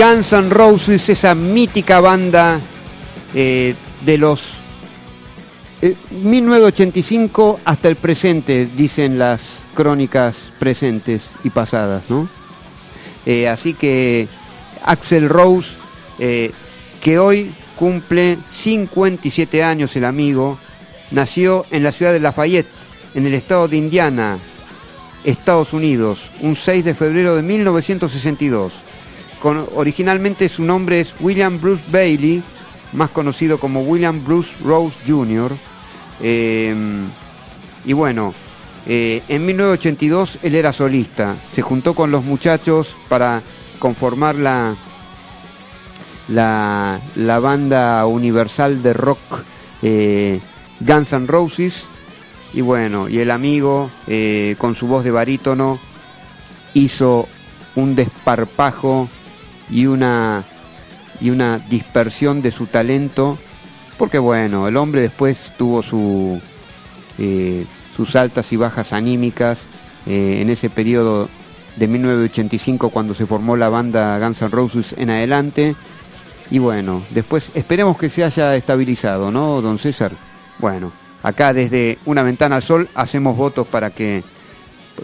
Guns 0.00 0.32
N' 0.32 0.48
Roses, 0.48 1.10
esa 1.10 1.34
mítica 1.34 2.00
banda 2.00 2.58
eh, 3.34 3.74
de 4.00 4.16
los 4.16 4.40
eh, 5.82 5.94
1985 6.10 7.60
hasta 7.66 7.88
el 7.88 7.96
presente, 7.96 8.66
dicen 8.74 9.18
las 9.18 9.42
crónicas 9.74 10.36
presentes 10.58 11.28
y 11.44 11.50
pasadas, 11.50 12.04
¿no? 12.08 12.26
Eh, 13.26 13.46
así 13.46 13.74
que 13.74 14.26
Axel 14.86 15.28
Rose, 15.28 15.68
eh, 16.18 16.50
que 17.02 17.18
hoy 17.18 17.52
cumple 17.76 18.38
57 18.50 19.62
años 19.62 19.94
el 19.96 20.06
amigo, 20.06 20.58
nació 21.10 21.66
en 21.70 21.82
la 21.82 21.92
ciudad 21.92 22.14
de 22.14 22.20
Lafayette, 22.20 22.70
en 23.14 23.26
el 23.26 23.34
estado 23.34 23.68
de 23.68 23.76
Indiana, 23.76 24.38
Estados 25.24 25.74
Unidos, 25.74 26.20
un 26.40 26.56
6 26.56 26.86
de 26.86 26.94
febrero 26.94 27.36
de 27.36 27.42
1962. 27.42 28.72
Originalmente 29.42 30.48
su 30.48 30.62
nombre 30.62 31.00
es 31.00 31.14
William 31.20 31.60
Bruce 31.60 31.84
Bailey, 31.90 32.42
más 32.92 33.10
conocido 33.10 33.58
como 33.58 33.82
William 33.82 34.22
Bruce 34.24 34.50
Rose 34.62 34.96
Jr. 35.06 35.52
Eh, 36.22 36.74
y 37.84 37.92
bueno, 37.92 38.34
eh, 38.86 39.22
en 39.28 39.46
1982 39.46 40.38
él 40.42 40.54
era 40.54 40.72
solista. 40.72 41.36
Se 41.52 41.62
juntó 41.62 41.94
con 41.94 42.10
los 42.10 42.24
muchachos 42.24 42.94
para 43.08 43.42
conformar 43.78 44.36
la, 44.36 44.74
la, 46.28 47.00
la 47.16 47.38
banda 47.38 48.06
universal 48.06 48.82
de 48.82 48.92
rock 48.92 49.18
eh, 49.82 50.40
Guns 50.80 51.12
N' 51.12 51.26
Roses. 51.26 51.84
Y 52.52 52.62
bueno, 52.62 53.08
y 53.08 53.20
el 53.20 53.30
amigo, 53.30 53.90
eh, 54.06 54.56
con 54.58 54.74
su 54.74 54.86
voz 54.86 55.04
de 55.04 55.12
barítono, 55.12 55.78
hizo 56.74 57.28
un 57.76 57.94
desparpajo 57.94 59.08
y 59.70 59.86
una, 59.86 60.44
y 61.20 61.30
una 61.30 61.58
dispersión 61.58 62.42
de 62.42 62.50
su 62.50 62.66
talento. 62.66 63.38
Porque 63.98 64.18
bueno, 64.18 64.68
el 64.68 64.76
hombre 64.76 65.02
después 65.02 65.52
tuvo 65.58 65.82
su, 65.82 66.40
eh, 67.18 67.66
sus 67.96 68.16
altas 68.16 68.52
y 68.52 68.56
bajas 68.56 68.92
anímicas 68.92 69.58
eh, 70.06 70.38
en 70.40 70.50
ese 70.50 70.70
periodo 70.70 71.28
de 71.76 71.86
1985 71.86 72.90
cuando 72.90 73.14
se 73.14 73.26
formó 73.26 73.56
la 73.56 73.68
banda 73.68 74.18
Guns 74.18 74.42
N' 74.42 74.48
Roses 74.48 74.94
en 74.96 75.10
adelante. 75.10 75.74
Y 76.50 76.58
bueno, 76.58 77.02
después 77.10 77.50
esperemos 77.54 77.96
que 77.96 78.08
se 78.08 78.24
haya 78.24 78.56
estabilizado, 78.56 79.30
¿no, 79.30 79.60
don 79.60 79.78
César? 79.78 80.12
Bueno, 80.58 80.90
acá 81.22 81.52
desde 81.52 81.98
Una 82.06 82.22
Ventana 82.22 82.56
al 82.56 82.62
Sol 82.62 82.88
hacemos 82.94 83.36
votos 83.36 83.66
para 83.66 83.90
que 83.90 84.24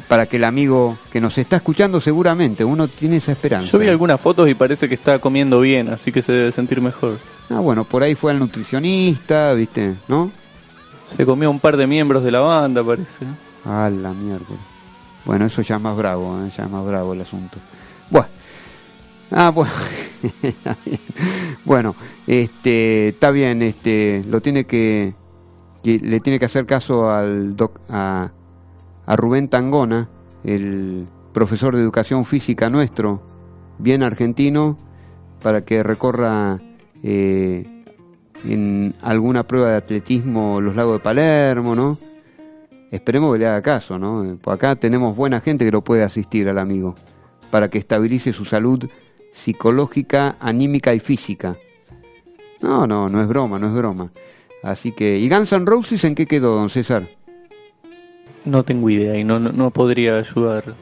para 0.09 0.27
que 0.27 0.37
el 0.37 0.45
amigo 0.45 0.97
que 1.11 1.21
nos 1.21 1.37
está 1.39 1.57
escuchando 1.57 2.01
seguramente, 2.01 2.65
uno 2.65 2.87
tiene 2.89 3.17
esa 3.17 3.33
esperanza. 3.33 3.71
Yo 3.73 3.79
vi 3.79 3.89
algunas 3.89 4.21
fotos 4.21 4.49
y 4.49 4.55
parece 4.55 4.89
que 4.89 4.95
está 4.95 5.19
comiendo 5.19 5.61
bien, 5.61 5.89
así 5.89 6.13
que 6.13 6.23
se 6.23 6.33
debe 6.33 6.53
sentir 6.53 6.81
mejor. 6.81 7.19
Ah, 7.49 7.61
bueno, 7.61 7.85
por 7.85 8.03
ahí 8.03 8.15
fue 8.15 8.33
al 8.33 8.39
nutricionista, 8.39 9.53
¿viste? 9.55 9.95
¿No? 10.09 10.31
Se 11.11 11.25
comió 11.25 11.51
un 11.51 11.61
par 11.61 11.77
de 11.77 11.87
miembros 11.87 12.25
de 12.25 12.33
la 12.33 12.41
banda, 12.43 12.83
parece. 12.85 13.25
A 13.65 13.89
la 13.89 14.13
mierda. 14.13 14.45
Bueno, 15.25 15.47
eso 15.47 15.63
ya 15.63 15.77
es 15.77 15.81
más 15.83 15.97
bravo, 15.97 16.39
¿eh? 16.45 16.51
ya 16.57 16.65
es 16.65 16.71
más 16.71 16.85
bravo 16.87 17.13
el 17.15 17.21
asunto. 17.21 17.59
Bueno. 18.11 18.29
Ah, 19.31 19.51
bueno. 19.51 19.73
bueno, 21.65 21.95
este, 22.27 23.09
está 23.09 23.31
bien, 23.31 23.63
este, 23.63 24.25
lo 24.29 24.41
tiene 24.41 24.65
que, 24.67 25.15
que- 25.83 25.99
le 25.99 26.21
tiene 26.21 26.39
que 26.39 26.45
hacer 26.47 26.67
caso 26.67 27.11
al 27.11 27.57
doc, 27.57 27.79
a, 27.89 28.31
a 29.07 29.17
Rubén 29.17 29.49
Tangona, 29.49 30.09
el 30.45 31.07
profesor 31.33 31.75
de 31.75 31.83
educación 31.83 32.25
física 32.25 32.69
nuestro, 32.69 33.23
bien 33.79 34.03
argentino, 34.03 34.77
para 35.43 35.65
que 35.65 35.83
recorra 35.83 36.61
eh, 37.03 37.65
en 38.45 38.95
alguna 39.03 39.45
prueba 39.45 39.71
de 39.71 39.77
atletismo 39.77 40.61
los 40.61 40.75
lagos 40.77 40.95
de 40.95 41.05
Palermo, 41.05 41.75
¿no? 41.75 41.99
Esperemos 42.91 43.33
que 43.33 43.41
le 43.41 43.47
haga 43.47 43.63
caso, 43.63 43.99
¿no? 43.99 44.39
Por 44.41 44.55
acá 44.55 44.77
tenemos 44.77 45.17
buena 45.17 45.41
gente 45.41 45.65
que 45.65 45.73
lo 45.73 45.83
puede 45.83 46.03
asistir 46.03 46.49
al 46.49 46.59
amigo 46.59 46.95
para 47.51 47.69
que 47.69 47.79
estabilice 47.79 48.33
su 48.33 48.45
salud 48.45 48.89
psicológica, 49.33 50.37
anímica 50.41 50.95
y 50.95 51.01
física. 51.01 51.57
No, 52.61 52.87
no, 52.87 53.09
no 53.09 53.21
es 53.21 53.29
broma, 53.29 53.59
no 53.59 53.69
es 53.69 53.75
broma. 53.75 54.11
Así 54.63 54.93
que, 54.93 55.19
¿y 55.19 55.29
Guns 55.29 55.53
N' 55.53 55.67
Roses 55.67 56.03
en 56.05 56.15
qué 56.15 56.27
quedó, 56.27 56.55
don 56.55 56.71
César? 56.71 57.07
No 58.47 58.63
tengo 58.65 58.89
idea 58.89 59.17
y 59.19 59.25
no, 59.25 59.39
no, 59.39 59.53
no 59.53 59.71
podría 59.71 60.17
ayudar. 60.19 60.75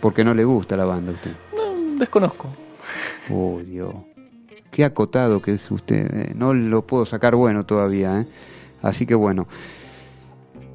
Porque 0.00 0.24
no 0.24 0.34
le 0.34 0.44
gusta 0.44 0.76
la 0.76 0.84
banda 0.84 1.12
a 1.12 1.14
usted. 1.14 1.30
No, 1.54 1.98
desconozco. 1.98 2.48
Oh, 3.30 3.60
Dios. 3.64 3.94
Qué 4.70 4.84
acotado 4.84 5.40
que 5.40 5.52
es 5.54 5.70
usted. 5.70 6.06
eh. 6.12 6.32
No 6.34 6.54
lo 6.54 6.82
puedo 6.82 7.06
sacar 7.06 7.36
bueno 7.36 7.64
todavía. 7.64 8.20
¿eh? 8.22 8.26
Así 8.82 9.06
que 9.06 9.14
bueno. 9.14 9.46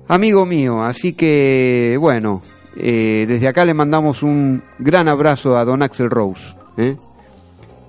Amigo 0.07 0.45
mío, 0.45 0.81
así 0.83 1.13
que 1.13 1.97
bueno. 1.99 2.41
eh, 2.77 3.25
desde 3.27 3.47
acá 3.47 3.65
le 3.65 3.73
mandamos 3.73 4.23
un 4.23 4.61
gran 4.79 5.07
abrazo 5.09 5.57
a 5.57 5.65
don 5.65 5.81
Axel 5.81 6.09
Rose. 6.09 6.41
¿eh? 6.77 6.95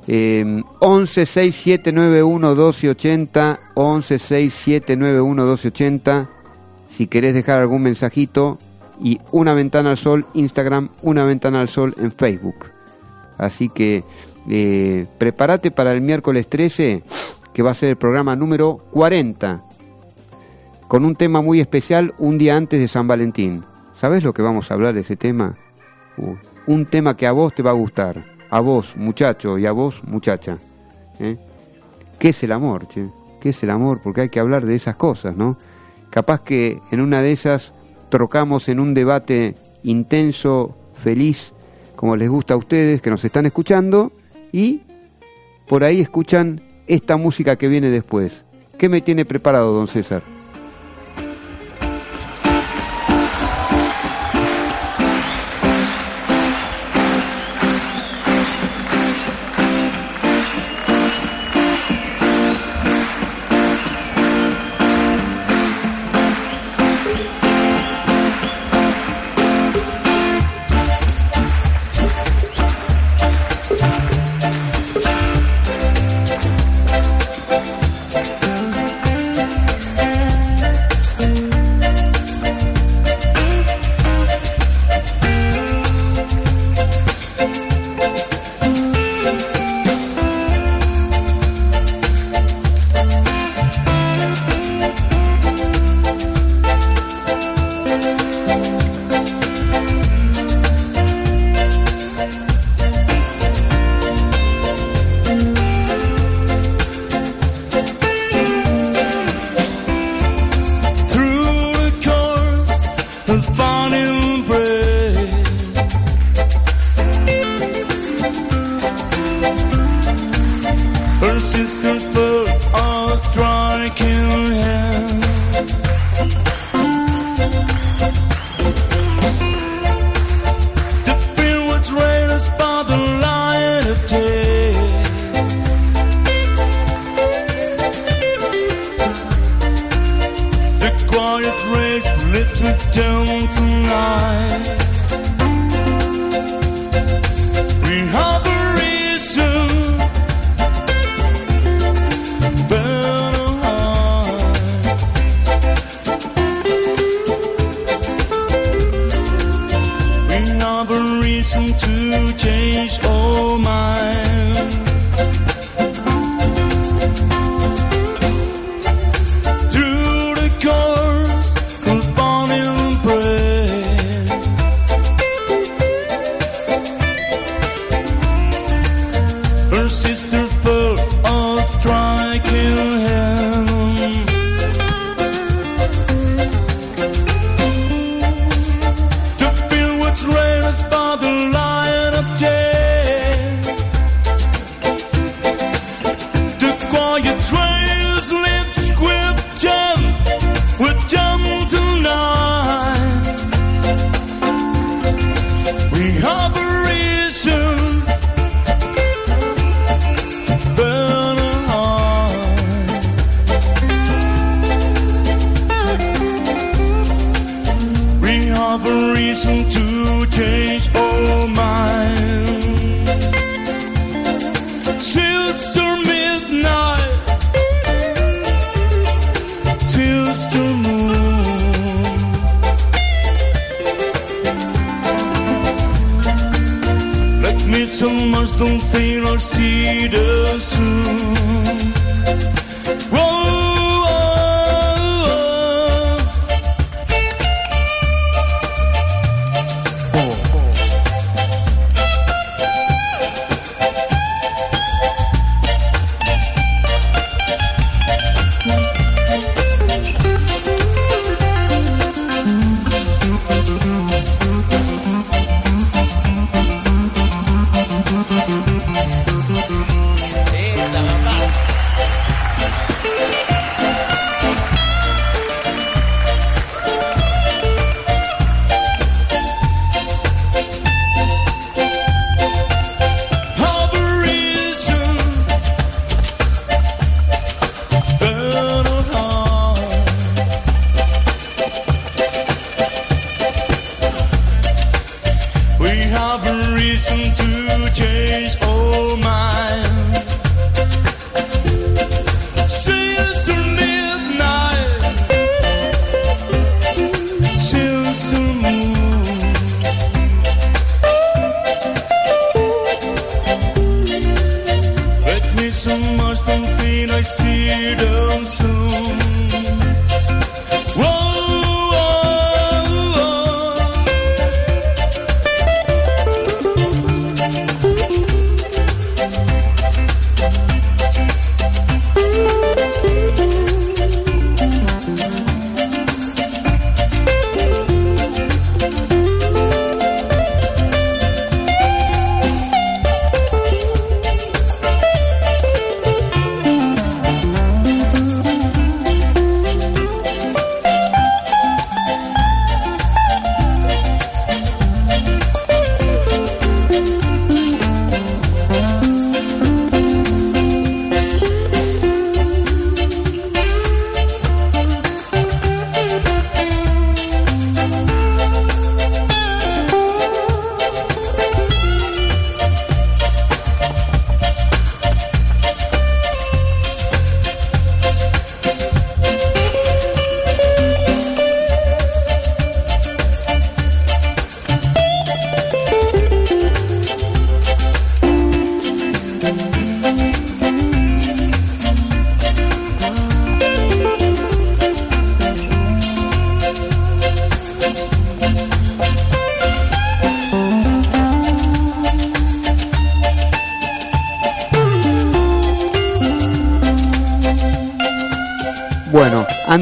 Eh, 0.09 0.63
11 0.81 1.27
6791 1.27 2.49
1280 2.55 3.61
11 3.75 4.19
6791 4.19 5.43
1280 5.45 6.31
si 6.99 7.07
querés 7.07 7.33
dejar 7.33 7.61
algún 7.61 7.83
mensajito 7.83 8.59
y 9.01 9.21
una 9.31 9.55
ventana 9.55 9.91
al 9.91 9.97
sol 9.97 10.27
Instagram 10.35 10.89
una 11.03 11.25
ventana 11.25 11.61
al 11.61 11.69
sol 11.69 11.95
en 11.97 12.11
Facebook 12.11 12.67
Así 13.39 13.69
que 13.69 14.03
eh, 14.49 15.07
prepárate 15.17 15.71
para 15.71 15.93
el 15.93 16.01
miércoles 16.01 16.49
13, 16.49 17.05
que 17.53 17.63
va 17.63 17.71
a 17.71 17.75
ser 17.75 17.91
el 17.91 17.97
programa 17.97 18.35
número 18.35 18.79
40, 18.91 19.63
con 20.89 21.05
un 21.05 21.15
tema 21.15 21.41
muy 21.41 21.61
especial 21.61 22.15
un 22.19 22.37
día 22.37 22.57
antes 22.57 22.81
de 22.81 22.89
San 22.89 23.07
Valentín. 23.07 23.63
¿Sabes 24.01 24.25
lo 24.25 24.33
que 24.33 24.43
vamos 24.43 24.69
a 24.69 24.75
hablar 24.75 24.95
de 24.95 25.03
ese 25.03 25.15
tema? 25.15 25.55
Uh, 26.17 26.35
un 26.67 26.87
tema 26.87 27.17
que 27.17 27.29
a 27.29 27.33
vos 27.33 27.53
te 27.53 27.63
va 27.63 27.71
a 27.71 27.75
gustar, 27.75 28.25
a 28.51 28.59
vos 28.59 28.97
muchacho 28.97 29.57
y 29.57 29.67
a 29.67 29.71
vos 29.71 30.03
muchacha. 30.03 30.59
¿eh? 31.21 31.37
¿Qué 32.19 32.31
es 32.31 32.43
el 32.43 32.51
amor, 32.51 32.89
che? 32.89 33.07
¿Qué 33.41 33.51
es 33.51 33.63
el 33.63 33.71
amor? 33.71 34.01
Porque 34.03 34.23
hay 34.23 34.29
que 34.31 34.41
hablar 34.41 34.67
de 34.67 34.75
esas 34.75 34.97
cosas, 34.97 35.37
¿no? 35.37 35.57
Capaz 36.11 36.41
que 36.43 36.81
en 36.91 37.01
una 37.01 37.23
de 37.23 37.33
esas 37.33 37.73
trocamos 38.09 38.69
en 38.69 38.81
un 38.81 38.95
debate 38.95 39.55
intenso, 39.83 40.77
feliz, 40.95 41.53
como 41.97 42.17
les 42.17 42.29
gusta 42.29 42.55
a 42.55 42.57
ustedes 42.57 43.03
que 43.03 43.11
nos 43.11 43.25
están 43.25 43.47
escuchando, 43.47 44.13
y 44.53 44.83
por 45.67 45.85
ahí 45.85 46.01
escuchan 46.01 46.63
esta 46.87 47.17
música 47.17 47.57
que 47.57 47.69
viene 47.69 47.91
después. 47.91 48.45
¿Qué 48.79 48.89
me 48.89 49.01
tiene 49.01 49.25
preparado, 49.25 49.73
don 49.73 49.89
César? 49.89 50.23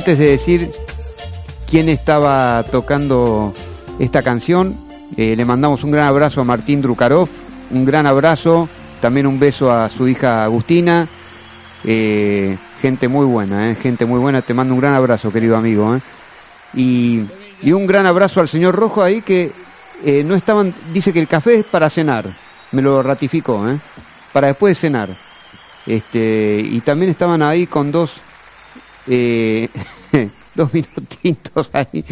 Antes 0.06 0.18
de 0.20 0.30
decir 0.30 0.70
quién 1.68 1.88
estaba 1.88 2.62
tocando 2.62 3.52
esta 3.98 4.22
canción, 4.22 4.72
eh, 5.16 5.34
le 5.34 5.44
mandamos 5.44 5.82
un 5.82 5.90
gran 5.90 6.06
abrazo 6.06 6.40
a 6.40 6.44
Martín 6.44 6.80
Drukarov, 6.80 7.28
un 7.72 7.84
gran 7.84 8.06
abrazo, 8.06 8.68
también 9.00 9.26
un 9.26 9.40
beso 9.40 9.68
a 9.68 9.88
su 9.88 10.06
hija 10.06 10.44
Agustina, 10.44 11.08
eh, 11.82 12.56
gente 12.80 13.08
muy 13.08 13.26
buena, 13.26 13.68
eh, 13.68 13.74
gente 13.74 14.06
muy 14.06 14.20
buena, 14.20 14.42
te 14.42 14.54
mando 14.54 14.74
un 14.74 14.80
gran 14.80 14.94
abrazo, 14.94 15.32
querido 15.32 15.56
amigo. 15.56 15.98
Y, 16.72 17.24
un 17.64 17.86
gran 17.88 18.06
abrazo 18.06 18.40
al 18.40 18.48
señor 18.48 18.76
Rojo 18.76 19.02
ahí 19.02 19.22
que 19.22 19.50
no 20.24 20.36
estaban, 20.36 20.72
dice 20.92 21.12
que 21.12 21.18
el 21.18 21.26
café 21.26 21.58
es 21.58 21.66
para 21.66 21.90
cenar, 21.90 22.26
me 22.70 22.80
lo 22.80 23.02
ratificó, 23.02 23.60
para 24.32 24.46
después 24.46 24.70
de 24.70 24.80
cenar. 24.82 25.08
Este, 25.84 26.60
y 26.64 26.80
también 26.82 27.10
estaban 27.10 27.42
ahí 27.42 27.66
con 27.66 27.90
dos 27.90 28.12
dos 30.54 30.72
minutitos 30.72 31.70
ahí. 31.72 32.04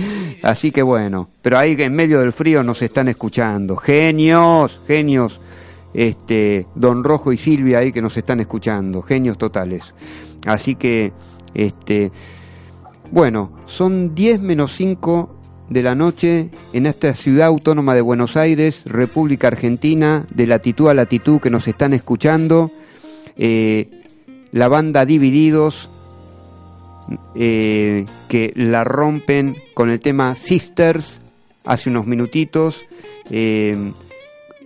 Así 0.43 0.71
que 0.71 0.83
bueno, 0.83 1.29
pero 1.43 1.59
ahí 1.59 1.77
en 1.79 1.95
medio 1.95 2.21
del 2.21 2.33
frío 2.33 2.63
nos 2.63 2.83
están 2.83 3.09
escuchando. 3.09 3.77
Genios, 3.77 4.81
genios. 4.87 5.41
Este, 5.95 6.67
Don 6.75 7.05
Rojo 7.05 7.33
y 7.33 7.37
Silvia 7.37 7.79
ahí 7.79 7.93
que 7.93 8.03
nos 8.03 8.17
están 8.17 8.41
escuchando, 8.41 9.01
genios 9.01 9.39
totales. 9.39 9.95
Así 10.45 10.75
que, 10.75 11.13
este, 11.55 12.11
bueno, 13.13 13.53
son 13.67 14.13
10 14.13 14.41
menos 14.41 14.75
5 14.75 15.35
de 15.71 15.83
la 15.83 15.95
noche 15.95 16.51
en 16.73 16.87
esta 16.87 17.15
ciudad 17.15 17.47
autónoma 17.47 17.95
de 17.95 18.01
Buenos 18.01 18.37
Aires, 18.37 18.83
República 18.87 19.47
Argentina, 19.49 20.27
de 20.35 20.49
latitud 20.49 20.89
a 20.89 20.95
latitud 20.95 21.41
que 21.41 21.51
nos 21.51 21.69
están 21.69 21.95
escuchando. 21.95 22.73
Eh, 23.37 24.03
la 24.53 24.69
banda 24.69 25.07
Divididos, 25.07 25.89
eh, 27.35 28.07
que 28.29 28.53
la 28.57 28.85
rompen 28.85 29.57
con 29.75 29.91
el 29.91 30.01
tema 30.01 30.35
Sisters 30.37 31.21
hace 31.65 31.91
unos 31.91 32.07
minutitos. 32.07 32.83
Eh, 33.31 33.77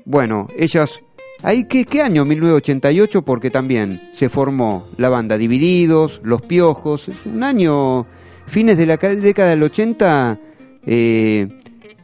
bueno, 0.04 0.48
ellas... 0.56 1.00
¿Ahí 1.44 1.64
qué, 1.64 1.84
qué 1.84 2.02
año? 2.02 2.24
1988, 2.24 3.22
porque 3.22 3.48
también 3.50 4.10
se 4.12 4.28
formó 4.28 4.88
la 4.96 5.08
banda 5.08 5.38
Divididos, 5.38 6.20
Los 6.24 6.42
Piojos. 6.42 7.08
Es 7.08 7.16
un 7.26 7.44
año, 7.44 8.06
fines 8.48 8.76
de 8.76 8.86
la 8.86 8.96
ca- 8.96 9.14
década 9.14 9.50
del 9.50 9.62
80, 9.62 10.36
eh, 10.84 11.46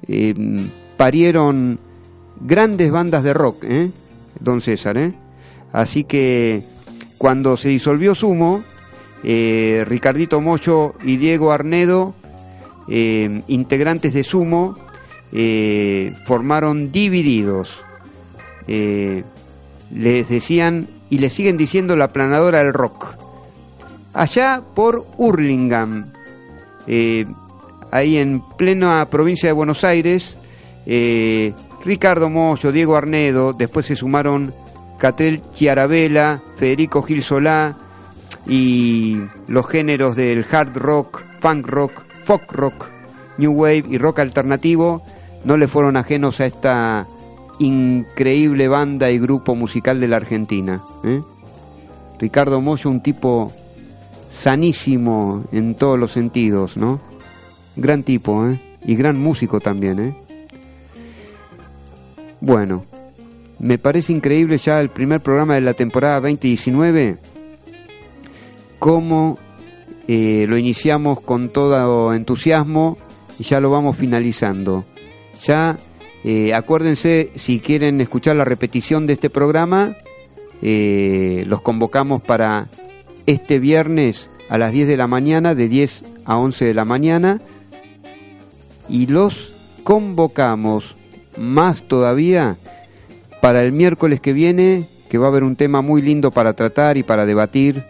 eh, 0.07 0.35
parieron 0.97 1.81
grandes 2.41 2.93
bandas 2.93 3.25
de 3.25 3.33
rock, 3.35 3.65
¿eh? 3.65 3.91
Don 4.39 4.61
César, 4.61 4.99
¿eh? 4.99 5.13
Así 5.73 6.05
que 6.05 6.63
cuando 7.19 7.57
se 7.57 7.71
disolvió 7.71 8.15
Sumo, 8.15 8.63
eh, 9.27 9.85
Ricardito 9.87 10.43
Mocho 10.43 10.95
y 11.03 11.17
Diego 11.17 11.51
Arnedo, 11.51 12.15
eh, 12.89 13.41
integrantes 13.49 14.13
de 14.13 14.23
Sumo, 14.23 14.77
eh, 15.33 16.13
formaron 16.27 16.93
Divididos. 16.93 17.81
Les 18.67 20.29
decían 20.29 20.89
y 21.09 21.19
le 21.19 21.31
siguen 21.31 21.57
diciendo 21.57 21.97
la 21.97 22.09
planadora 22.09 22.59
del 22.59 22.75
rock. 22.75 23.17
Allá 24.13 24.63
por 24.75 25.07
Hurlingham, 25.17 26.13
ahí 27.91 28.17
en 28.17 28.43
plena 28.57 29.09
provincia 29.11 29.49
de 29.49 29.53
Buenos 29.53 29.85
Aires, 29.85 30.37
Ricardo 31.85 32.31
Moyo, 32.31 32.73
Diego 32.73 32.97
Arnedo, 32.97 33.53
después 33.53 33.87
se 33.87 33.97
sumaron 33.97 34.55
Catrel 34.99 35.43
Chiarabella, 35.55 36.41
Federico 36.57 37.03
Gil 37.03 37.23
Solá 37.23 37.77
y 38.47 39.21
los 39.49 39.67
géneros 39.67 40.17
del 40.17 40.45
hard 40.51 40.77
rock, 40.77 41.23
funk 41.41 41.67
rock, 41.67 42.03
folk 42.25 42.53
rock, 42.53 42.87
new 43.39 43.53
wave 43.53 43.85
y 43.89 43.99
rock 43.99 44.21
alternativo 44.21 45.03
no 45.45 45.57
le 45.57 45.69
fueron 45.69 45.97
ajenos 45.97 46.41
a 46.41 46.47
esta 46.47 47.07
increíble 47.59 48.69
banda 48.69 49.11
y 49.11 49.19
grupo 49.19 49.55
musical 49.55 50.01
de 50.01 50.09
la 50.09 50.17
Argentina. 50.17 50.83
¿eh? 51.05 51.21
Ricardo 52.19 52.61
Moyo, 52.61 52.91
un 52.91 53.03
tipo 53.03 53.53
sanísimo 54.31 55.45
en 55.53 55.75
todos 55.75 55.99
los 55.99 56.13
sentidos, 56.13 56.77
¿no? 56.77 57.01
Gran 57.77 58.03
tipo, 58.03 58.47
¿eh? 58.49 58.61
Y 58.85 58.97
gran 58.97 59.19
músico 59.19 59.61
también, 59.61 59.99
¿eh? 59.99 60.17
Bueno, 62.41 62.85
me 63.59 63.79
parece 63.79 64.13
increíble 64.13 64.59
ya 64.59 64.81
el 64.81 64.91
primer 64.91 65.21
programa 65.21 65.55
de 65.55 65.63
la 65.63 65.75
temporada 65.75 66.21
2019, 66.21 67.17
cómo 68.79 69.39
eh, 70.07 70.45
lo 70.49 70.59
iniciamos 70.59 71.21
con 71.21 71.49
todo 71.49 72.13
entusiasmo 72.13 72.99
y 73.39 73.45
ya 73.45 73.61
lo 73.61 73.71
vamos 73.71 73.97
finalizando. 73.97 74.85
Ya, 75.43 75.79
eh, 76.25 76.55
acuérdense, 76.55 77.31
si 77.37 77.61
quieren 77.61 78.01
escuchar 78.01 78.37
la 78.37 78.45
repetición 78.45 79.07
de 79.07 79.15
este 79.15 79.31
programa, 79.31 79.97
eh, 80.63 81.45
los 81.47 81.61
convocamos 81.63 82.23
para 82.23 82.69
este 83.27 83.59
viernes 83.59 84.31
a 84.49 84.59
las 84.59 84.73
10 84.73 84.89
de 84.89 84.97
la 84.97 85.07
mañana, 85.07 85.55
de 85.55 85.69
10 85.69 86.05
a 86.25 86.39
11 86.39 86.67
de 86.67 86.75
la 86.75 86.85
mañana, 86.85 87.41
y 88.89 89.07
los 89.07 89.53
convocamos 89.83 90.97
más 91.39 91.83
todavía 91.83 92.57
para 93.41 93.63
el 93.63 93.73
miércoles 93.73 94.21
que 94.21 94.33
viene, 94.33 94.87
que 95.09 95.19
va 95.19 95.27
a 95.27 95.29
haber 95.31 95.45
un 95.45 95.57
tema 95.57 95.83
muy 95.83 96.03
lindo 96.03 96.31
para 96.31 96.55
tratar 96.55 96.97
y 96.97 97.03
para 97.03 97.27
debatir. 97.27 97.85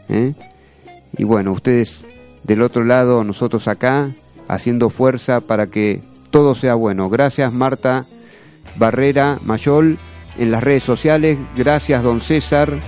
Y 1.17 1.25
bueno, 1.25 1.53
ustedes 1.53 2.05
del 2.43 2.63
otro 2.63 2.85
lado, 2.85 3.25
nosotros 3.25 3.69
acá, 3.69 4.11
haciendo 4.49 4.91
fuerza 4.91 5.41
para 5.41 5.69
que 5.69 6.03
todo 6.31 6.55
sea 6.55 6.75
bueno. 6.75 7.09
Gracias 7.09 7.53
Marta 7.53 8.05
Barrera 8.77 9.39
Mayol 9.43 9.99
en 10.39 10.51
las 10.51 10.63
redes 10.63 10.83
sociales. 10.83 11.39
Gracias 11.57 12.03
don 12.03 12.21
César 12.21 12.81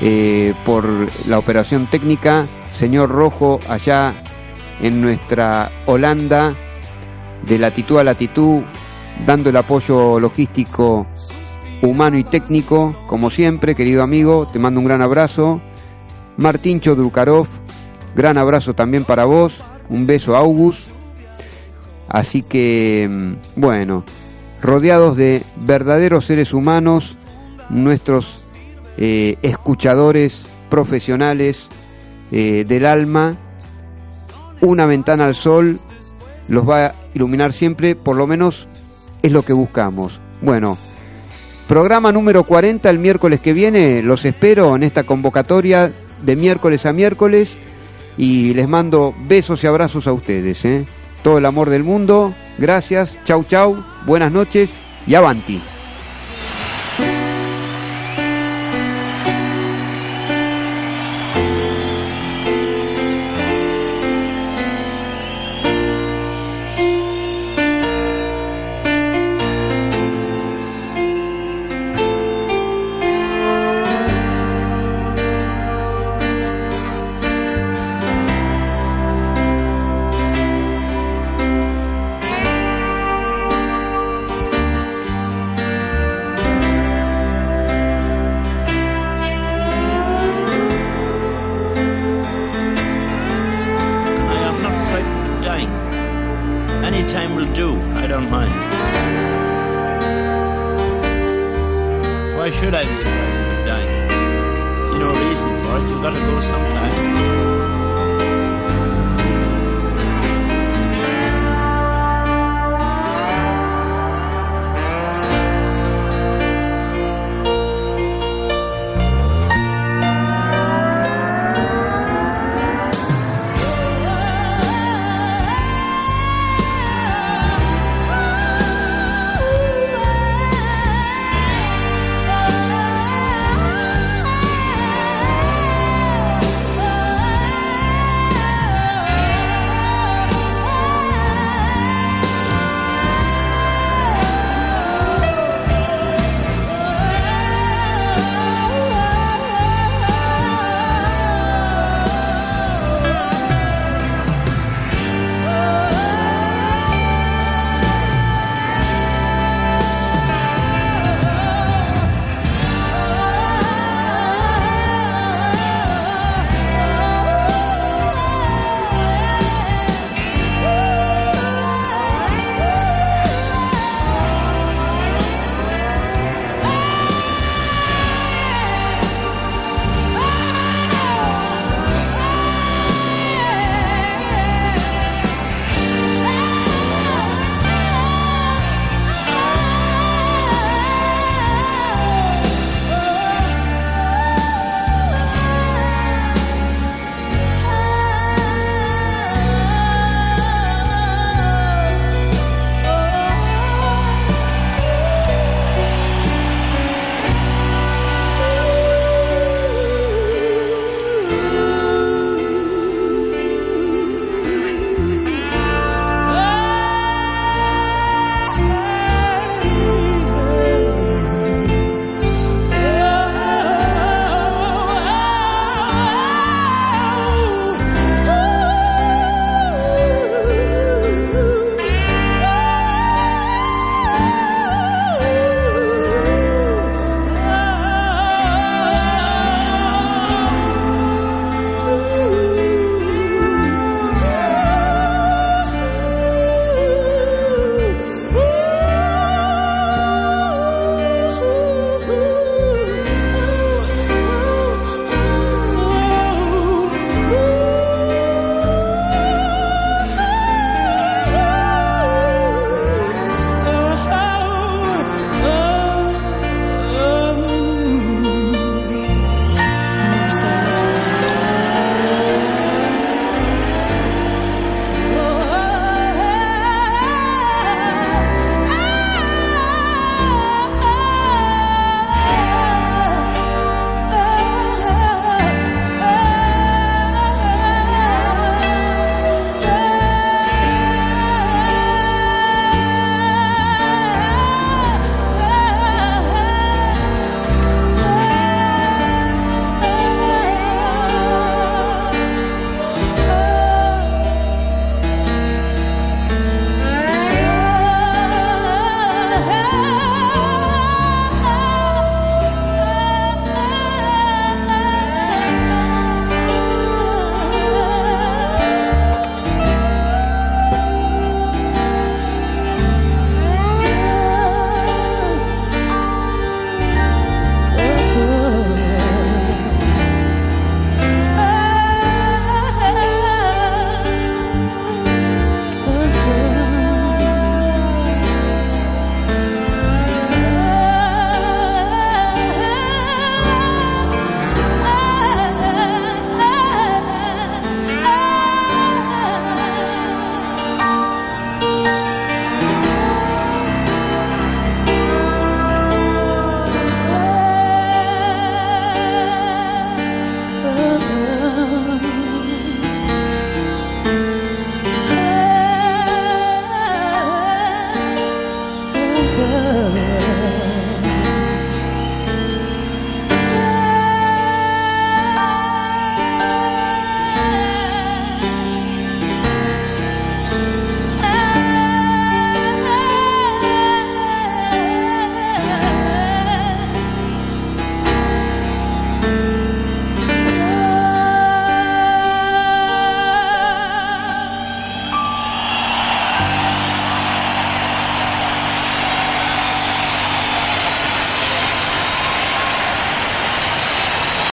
eh, 0.00 0.54
por 0.64 1.06
la 1.26 1.38
operación 1.38 1.88
técnica. 1.90 2.46
Señor 2.74 3.10
Rojo 3.10 3.58
allá 3.68 4.22
en 4.80 5.00
nuestra 5.00 5.70
Holanda 5.86 6.54
de 7.46 7.58
latitud 7.58 7.98
a 7.98 8.04
latitud, 8.04 8.62
dando 9.26 9.50
el 9.50 9.56
apoyo 9.56 10.20
logístico 10.20 11.06
humano 11.82 12.18
y 12.18 12.24
técnico, 12.24 12.94
como 13.06 13.30
siempre, 13.30 13.74
querido 13.74 14.02
amigo, 14.02 14.46
te 14.52 14.58
mando 14.58 14.80
un 14.80 14.86
gran 14.86 15.02
abrazo. 15.02 15.60
Martincho 16.38 16.94
Drukarov, 16.94 17.48
gran 18.14 18.38
abrazo 18.38 18.72
también 18.72 19.04
para 19.04 19.24
vos, 19.24 19.60
un 19.90 20.06
beso 20.06 20.36
August. 20.36 20.88
Así 22.08 22.42
que, 22.42 23.06
mm, 23.10 23.60
bueno, 23.60 24.04
rodeados 24.62 25.16
de 25.16 25.42
verdaderos 25.56 26.26
seres 26.26 26.54
humanos, 26.54 27.16
nuestros 27.68 28.38
eh, 28.98 29.36
escuchadores 29.42 30.46
profesionales 30.70 31.68
eh, 32.30 32.64
del 32.66 32.86
alma, 32.86 33.36
una 34.60 34.86
ventana 34.86 35.24
al 35.24 35.34
sol 35.34 35.80
los 36.46 36.68
va 36.68 36.86
a 36.86 36.94
iluminar 37.14 37.52
siempre, 37.52 37.96
por 37.96 38.16
lo 38.16 38.28
menos 38.28 38.68
es 39.22 39.32
lo 39.32 39.42
que 39.42 39.52
buscamos. 39.52 40.20
Bueno, 40.40 40.78
programa 41.66 42.12
número 42.12 42.44
40 42.44 42.88
el 42.88 43.00
miércoles 43.00 43.40
que 43.40 43.52
viene, 43.52 44.02
los 44.02 44.24
espero 44.24 44.76
en 44.76 44.84
esta 44.84 45.02
convocatoria 45.02 45.92
de 46.22 46.36
miércoles 46.36 46.86
a 46.86 46.92
miércoles 46.92 47.58
y 48.16 48.52
les 48.54 48.68
mando 48.68 49.14
besos 49.26 49.62
y 49.62 49.66
abrazos 49.66 50.06
a 50.06 50.12
ustedes. 50.12 50.64
¿eh? 50.64 50.84
Todo 51.22 51.38
el 51.38 51.46
amor 51.46 51.70
del 51.70 51.84
mundo, 51.84 52.34
gracias, 52.58 53.18
chau 53.24 53.44
chau, 53.44 53.82
buenas 54.06 54.32
noches 54.32 54.72
y 55.06 55.14
avanti. 55.14 55.60